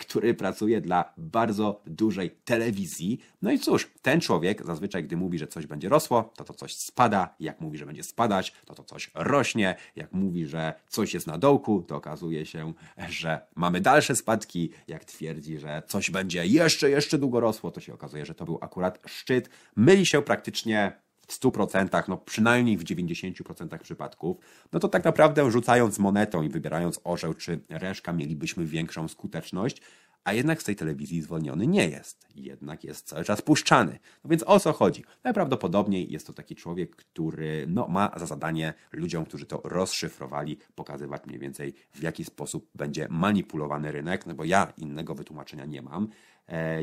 który 0.00 0.34
pracuje 0.34 0.80
dla 0.80 1.12
bardzo 1.16 1.82
dużej 1.86 2.30
telewizji. 2.30 3.20
No 3.42 3.52
i 3.52 3.58
cóż, 3.58 3.90
ten 4.02 4.20
człowiek 4.20 4.66
zazwyczaj, 4.66 5.04
gdy 5.04 5.16
mówi, 5.16 5.38
że 5.38 5.46
coś 5.46 5.66
będzie 5.66 5.88
rosło, 5.88 6.32
to 6.36 6.44
to 6.44 6.54
coś 6.54 6.74
spada. 6.74 7.34
Jak 7.40 7.60
mówi, 7.60 7.78
że 7.78 7.86
będzie 7.86 8.02
spadać, 8.02 8.52
to 8.66 8.74
to 8.74 8.84
coś 8.84 9.10
rośnie. 9.14 9.74
Jak 9.96 10.12
mówi, 10.12 10.46
że 10.46 10.74
coś 10.88 11.07
jest 11.14 11.26
na 11.26 11.38
dołku, 11.38 11.82
to 11.82 11.96
okazuje 11.96 12.46
się, 12.46 12.72
że 13.08 13.40
mamy 13.54 13.80
dalsze 13.80 14.16
spadki. 14.16 14.70
Jak 14.88 15.04
twierdzi, 15.04 15.58
że 15.58 15.82
coś 15.86 16.10
będzie 16.10 16.46
jeszcze, 16.46 16.90
jeszcze 16.90 17.18
długo 17.18 17.40
rosło, 17.40 17.70
to 17.70 17.80
się 17.80 17.94
okazuje, 17.94 18.26
że 18.26 18.34
to 18.34 18.44
był 18.44 18.58
akurat 18.60 18.98
szczyt. 19.06 19.50
Myli 19.76 20.06
się 20.06 20.22
praktycznie 20.22 20.92
w 21.28 21.40
100%, 21.40 22.02
no 22.08 22.16
przynajmniej 22.16 22.76
w 22.76 22.84
90% 22.84 23.78
przypadków, 23.78 24.36
no 24.72 24.80
to 24.80 24.88
tak 24.88 25.04
naprawdę 25.04 25.50
rzucając 25.50 25.98
monetą 25.98 26.42
i 26.42 26.48
wybierając 26.48 27.00
orzeł 27.04 27.34
czy 27.34 27.60
reszka 27.68 28.12
mielibyśmy 28.12 28.64
większą 28.64 29.08
skuteczność, 29.08 29.82
a 30.24 30.32
jednak 30.32 30.62
z 30.62 30.64
tej 30.64 30.76
telewizji 30.76 31.22
zwolniony 31.22 31.66
nie 31.66 31.88
jest. 31.88 32.26
Jednak 32.34 32.84
jest 32.84 33.06
cały 33.06 33.24
czas 33.24 33.42
puszczany. 33.42 33.98
No 34.24 34.30
więc 34.30 34.44
o 34.46 34.60
co 34.60 34.72
chodzi? 34.72 35.04
Najprawdopodobniej 35.24 36.12
jest 36.12 36.26
to 36.26 36.32
taki 36.32 36.56
człowiek, 36.56 36.96
który 36.96 37.66
no, 37.68 37.88
ma 37.88 38.10
za 38.16 38.26
zadanie 38.26 38.74
ludziom, 38.92 39.24
którzy 39.24 39.46
to 39.46 39.60
rozszyfrowali, 39.64 40.58
pokazywać 40.74 41.26
mniej 41.26 41.38
więcej 41.38 41.74
w 41.92 42.02
jaki 42.02 42.24
sposób 42.24 42.70
będzie 42.74 43.06
manipulowany 43.10 43.92
rynek, 43.92 44.26
no 44.26 44.34
bo 44.34 44.44
ja 44.44 44.72
innego 44.76 45.14
wytłumaczenia 45.14 45.64
nie 45.64 45.82
mam. 45.82 46.08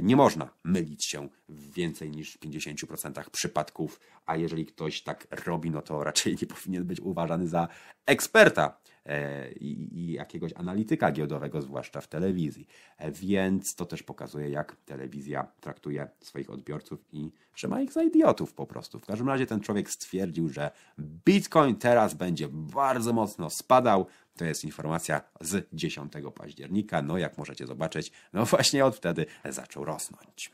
Nie 0.01 0.15
można 0.15 0.49
mylić 0.63 1.05
się 1.05 1.29
w 1.49 1.73
więcej 1.73 2.11
niż 2.11 2.37
50% 2.37 3.29
przypadków, 3.29 3.99
a 4.25 4.35
jeżeli 4.35 4.65
ktoś 4.65 5.01
tak 5.01 5.45
robi, 5.45 5.71
no 5.71 5.81
to 5.81 6.03
raczej 6.03 6.37
nie 6.41 6.47
powinien 6.47 6.83
być 6.83 6.99
uważany 6.99 7.47
za 7.47 7.67
eksperta 8.05 8.77
i, 9.59 9.99
i 9.99 10.11
jakiegoś 10.11 10.51
analityka 10.55 11.11
giełdowego, 11.11 11.61
zwłaszcza 11.61 12.01
w 12.01 12.07
telewizji. 12.07 12.67
Więc 13.27 13.75
to 13.75 13.85
też 13.85 14.03
pokazuje, 14.03 14.49
jak 14.49 14.75
telewizja 14.75 15.47
traktuje 15.61 16.07
swoich 16.21 16.49
odbiorców 16.49 16.99
i 17.11 17.31
że 17.55 17.67
ma 17.67 17.81
ich 17.81 17.93
za 17.93 18.03
idiotów 18.03 18.53
po 18.53 18.65
prostu. 18.65 18.99
W 18.99 19.05
każdym 19.05 19.27
razie 19.27 19.45
ten 19.45 19.59
człowiek 19.59 19.89
stwierdził, 19.89 20.49
że 20.49 20.71
Bitcoin 20.99 21.75
teraz 21.75 22.13
będzie 22.13 22.47
bardzo 22.51 23.13
mocno 23.13 23.49
spadał. 23.49 24.05
To 24.37 24.45
jest 24.45 24.63
informacja 24.63 25.21
z 25.41 25.67
10 25.73 26.13
października. 26.35 27.01
No, 27.01 27.17
jak 27.17 27.37
możecie 27.37 27.67
zobaczyć, 27.67 28.11
no 28.33 28.45
właśnie 28.45 28.85
od 28.85 28.95
wtedy 28.95 29.25
zaczął 29.49 29.85
rosnąć. 29.85 30.51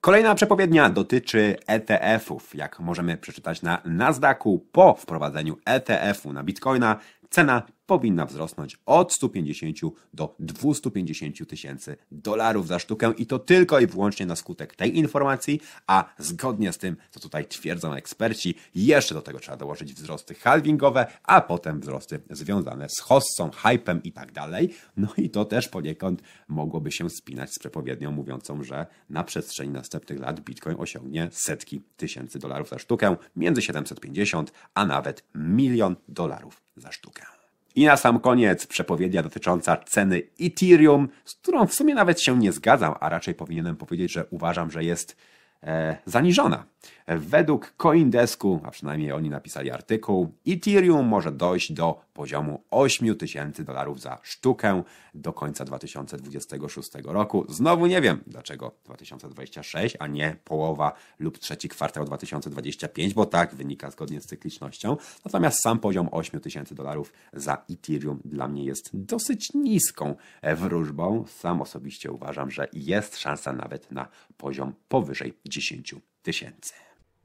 Kolejna 0.00 0.34
przepowiednia 0.34 0.90
dotyczy 0.90 1.56
ETF-ów. 1.66 2.54
Jak 2.54 2.80
możemy 2.80 3.16
przeczytać 3.16 3.62
na 3.62 3.82
Nasdaqu, 3.84 4.66
po 4.72 4.94
wprowadzeniu 4.94 5.56
ETF-u 5.64 6.32
na 6.32 6.44
Bitcoina 6.44 6.98
cena 7.30 7.62
powinna 7.86 8.26
wzrosnąć 8.26 8.78
od 8.86 9.12
150 9.12 9.78
do 10.14 10.34
250 10.38 11.48
tysięcy 11.48 11.96
dolarów 12.12 12.66
za 12.66 12.78
sztukę 12.78 13.12
i 13.18 13.26
to 13.26 13.38
tylko 13.38 13.80
i 13.80 13.86
wyłącznie 13.86 14.26
na 14.26 14.36
skutek 14.36 14.76
tej 14.76 14.98
informacji, 14.98 15.60
a 15.86 16.14
zgodnie 16.18 16.72
z 16.72 16.78
tym, 16.78 16.96
co 17.10 17.20
tutaj 17.20 17.46
twierdzą 17.46 17.92
eksperci, 17.92 18.54
jeszcze 18.74 19.14
do 19.14 19.22
tego 19.22 19.40
trzeba 19.40 19.56
dołożyć 19.56 19.94
wzrosty 19.94 20.34
halvingowe, 20.34 21.06
a 21.22 21.40
potem 21.40 21.80
wzrosty 21.80 22.20
związane 22.30 22.88
z 22.88 23.00
hossą, 23.00 23.50
hypem 23.50 24.02
i 24.02 24.12
tak 24.12 24.32
dalej. 24.32 24.74
No 24.96 25.08
i 25.16 25.30
to 25.30 25.44
też 25.44 25.68
poniekąd 25.68 26.22
mogłoby 26.48 26.92
się 26.92 27.10
spinać 27.10 27.50
z 27.50 27.58
przepowiednią 27.58 28.12
mówiącą, 28.12 28.62
że 28.62 28.86
na 29.10 29.24
przestrzeni 29.24 29.72
następnych 29.72 30.20
lat 30.20 30.40
Bitcoin 30.40 30.76
osiągnie 30.78 31.28
setki 31.32 31.82
tysięcy 31.96 32.38
dolarów 32.38 32.68
za 32.68 32.78
sztukę, 32.78 33.16
między 33.36 33.62
750 33.62 34.52
a 34.74 34.86
nawet 34.86 35.24
milion 35.34 35.96
dolarów 36.08 36.62
za 36.76 36.92
sztukę. 36.92 37.33
I 37.74 37.84
na 37.84 37.96
sam 37.96 38.20
koniec 38.20 38.66
przepowiednia 38.66 39.22
dotycząca 39.22 39.76
ceny 39.76 40.22
Ethereum, 40.40 41.08
z 41.24 41.34
którą 41.34 41.66
w 41.66 41.74
sumie 41.74 41.94
nawet 41.94 42.20
się 42.20 42.38
nie 42.38 42.52
zgadzam, 42.52 42.94
a 43.00 43.08
raczej 43.08 43.34
powinienem 43.34 43.76
powiedzieć, 43.76 44.12
że 44.12 44.26
uważam, 44.30 44.70
że 44.70 44.84
jest 44.84 45.16
e, 45.62 45.96
zaniżona. 46.06 46.64
Według 47.06 47.74
Coindesku, 47.76 48.60
a 48.64 48.70
przynajmniej 48.70 49.12
oni 49.12 49.30
napisali 49.30 49.70
artykuł, 49.70 50.34
Ethereum 50.46 51.06
może 51.06 51.32
dojść 51.32 51.72
do 51.72 52.00
poziomu 52.12 52.62
8 52.70 53.16
tysięcy 53.16 53.64
dolarów 53.64 54.00
za 54.00 54.18
sztukę 54.22 54.82
do 55.14 55.32
końca 55.32 55.64
2026 55.64 56.90
roku. 57.04 57.44
Znowu 57.48 57.86
nie 57.86 58.00
wiem, 58.00 58.20
dlaczego 58.26 58.72
2026, 58.84 59.96
a 59.98 60.06
nie 60.06 60.36
połowa 60.44 60.92
lub 61.18 61.38
trzeci 61.38 61.68
kwartał 61.68 62.04
2025, 62.04 63.14
bo 63.14 63.26
tak 63.26 63.54
wynika 63.54 63.90
zgodnie 63.90 64.20
z 64.20 64.26
cyklicznością. 64.26 64.96
Natomiast 65.24 65.62
sam 65.62 65.78
poziom 65.78 66.08
8 66.12 66.40
tysięcy 66.40 66.74
dolarów 66.74 67.12
za 67.32 67.64
Ethereum 67.70 68.20
dla 68.24 68.48
mnie 68.48 68.64
jest 68.64 68.90
dosyć 68.92 69.54
niską 69.54 70.14
wróżbą. 70.56 71.24
Sam 71.28 71.62
osobiście 71.62 72.12
uważam, 72.12 72.50
że 72.50 72.68
jest 72.72 73.18
szansa 73.18 73.52
nawet 73.52 73.92
na 73.92 74.08
poziom 74.36 74.74
powyżej 74.88 75.34
10 75.44 75.94
tysięcy. 76.24 76.74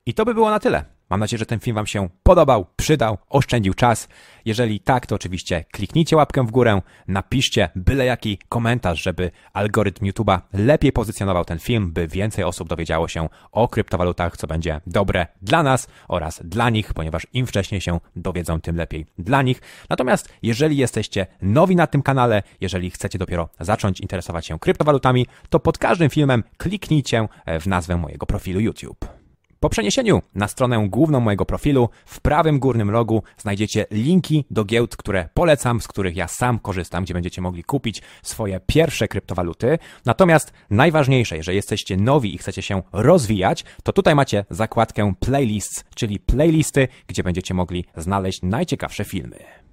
I 0.06 0.14
to 0.14 0.26
by 0.26 0.34
było 0.34 0.50
na 0.50 0.60
tyle. 0.60 0.86
Mam 1.10 1.20
nadzieję, 1.20 1.38
że 1.38 1.46
ten 1.46 1.60
film 1.60 1.76
Wam 1.76 1.88
się 1.88 2.10
podobał, 2.24 2.66
przydał, 2.76 3.18
oszczędził 3.30 3.74
czas. 3.74 4.08
Jeżeli 4.46 4.80
tak, 4.80 5.06
to 5.06 5.16
oczywiście 5.16 5.66
kliknijcie 5.72 6.16
łapkę 6.16 6.48
w 6.48 6.52
górę, 6.52 6.82
napiszcie 7.08 7.70
byle 7.76 8.06
jaki 8.06 8.40
komentarz, 8.50 9.04
żeby 9.04 9.32
algorytm 9.54 10.06
YouTube'a 10.06 10.40
lepiej 10.54 10.92
pozycjonował 10.92 11.46
ten 11.46 11.60
film, 11.60 11.92
by 11.92 12.08
więcej 12.08 12.44
osób 12.44 12.70
dowiedziało 12.70 13.08
się 13.08 13.30
o 13.52 13.68
kryptowalutach, 13.68 14.38
co 14.38 14.48
będzie 14.48 14.82
dobre 14.88 15.28
dla 15.42 15.64
nas 15.64 15.88
oraz 16.08 16.42
dla 16.44 16.70
nich, 16.70 16.94
ponieważ 16.94 17.28
im 17.34 17.48
wcześniej 17.48 17.82
się 17.82 18.00
dowiedzą, 18.16 18.62
tym 18.62 18.76
lepiej 18.76 19.06
dla 19.18 19.42
nich. 19.42 19.62
Natomiast 19.90 20.34
jeżeli 20.42 20.78
jesteście 20.78 21.28
nowi 21.42 21.76
na 21.76 21.88
tym 21.88 22.02
kanale, 22.02 22.44
jeżeli 22.62 22.90
chcecie 22.90 23.20
dopiero 23.20 23.50
zacząć 23.60 24.00
interesować 24.00 24.46
się 24.46 24.60
kryptowalutami, 24.60 25.28
to 25.50 25.60
pod 25.60 25.78
każdym 25.78 26.10
filmem 26.10 26.44
kliknijcie 26.58 27.28
w 27.62 27.68
nazwę 27.68 27.98
mojego 27.98 28.26
profilu 28.26 28.60
YouTube. 28.60 29.19
Po 29.62 29.70
przeniesieniu 29.70 30.22
na 30.36 30.48
stronę 30.48 30.88
główną 30.90 31.20
mojego 31.20 31.46
profilu 31.46 31.90
w 32.06 32.22
prawym 32.22 32.60
górnym 32.60 32.90
rogu 32.90 33.24
znajdziecie 33.38 33.86
linki 33.92 34.46
do 34.52 34.66
giełd, 34.66 34.98
które 34.98 35.30
polecam, 35.34 35.82
z 35.82 35.88
których 35.88 36.16
ja 36.16 36.28
sam 36.28 36.60
korzystam, 36.60 37.04
gdzie 37.04 37.14
będziecie 37.14 37.42
mogli 37.42 37.64
kupić 37.64 38.02
swoje 38.24 38.60
pierwsze 38.66 39.08
kryptowaluty. 39.08 39.78
Natomiast 40.06 40.54
najważniejsze, 40.70 41.38
jeżeli 41.38 41.56
jesteście 41.56 41.98
nowi 41.98 42.36
i 42.36 42.38
chcecie 42.38 42.62
się 42.62 42.82
rozwijać, 42.94 43.66
to 43.84 43.94
tutaj 43.94 44.16
macie 44.16 44.46
zakładkę 44.50 45.14
playlists, 45.20 45.84
czyli 45.96 46.20
playlisty, 46.20 46.88
gdzie 47.08 47.24
będziecie 47.24 47.54
mogli 47.54 47.86
znaleźć 47.96 48.42
najciekawsze 48.44 49.06
filmy. 49.06 49.69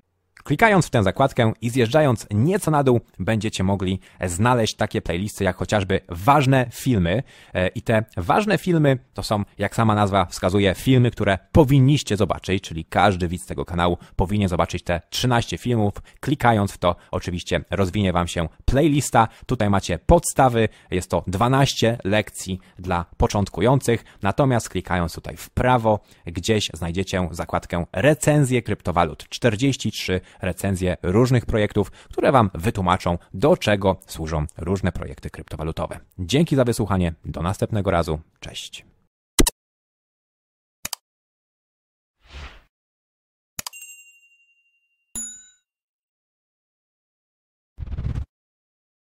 Klikając 0.47 0.87
w 0.87 0.91
tę 0.91 1.03
zakładkę 1.03 1.53
i 1.61 1.71
zjeżdżając 1.71 2.27
nieco 2.31 2.71
na 2.71 2.83
dół, 2.83 3.01
będziecie 3.19 3.65
mogli 3.65 4.01
znaleźć 4.25 4.75
takie 4.77 5.03
playlisty 5.03 5.45
jak 5.45 5.57
chociażby 5.57 6.01
ważne 6.09 6.67
filmy. 6.71 7.23
E, 7.55 7.69
I 7.69 7.83
te 7.83 8.05
ważne 8.17 8.59
filmy 8.59 8.99
to 9.15 9.23
są, 9.23 9.45
jak 9.59 9.75
sama 9.77 9.95
nazwa 9.95 10.25
wskazuje, 10.25 10.75
filmy, 10.75 11.11
które 11.11 11.39
powinniście 11.53 12.17
zobaczyć, 12.17 12.63
czyli 12.63 12.85
każdy 12.85 13.29
widz 13.29 13.47
tego 13.47 13.65
kanału 13.65 13.99
powinien 14.17 14.49
zobaczyć 14.49 14.83
te 14.83 15.01
13 15.11 15.59
filmów. 15.59 15.95
Klikając 16.21 16.73
w 16.73 16.79
to, 16.79 16.97
oczywiście 17.11 17.61
rozwinie 17.71 18.13
Wam 18.13 18.29
się 18.29 18.49
playlista. 18.65 19.29
Tutaj 19.47 19.71
macie 19.71 19.99
podstawy, 19.99 20.69
jest 20.91 21.11
to 21.11 21.25
12 21.27 21.99
lekcji 22.05 22.61
dla 22.79 23.05
początkujących. 23.17 24.05
Natomiast 24.23 24.69
klikając 24.69 25.15
tutaj 25.15 25.37
w 25.37 25.51
prawo, 25.51 26.01
gdzieś 26.27 26.71
znajdziecie 26.75 27.29
zakładkę 27.31 27.85
recenzje 27.93 28.63
kryptowalut. 28.63 29.29
43 29.29 30.21
recenzje 30.43 30.97
różnych 31.03 31.47
projektów, 31.47 31.91
które 31.91 32.33
Wam 32.33 32.51
wytłumaczą, 32.55 33.19
do 33.35 33.57
czego 33.57 33.97
służą 34.07 34.47
różne 34.59 34.93
projekty 34.93 35.31
kryptowalutowe. 35.31 36.01
Dzięki 36.19 36.57
za 36.57 36.65
wysłuchanie. 36.65 37.15
Do 37.25 37.43
następnego 37.43 37.91
razu. 37.91 38.19
Cześć. 38.41 38.86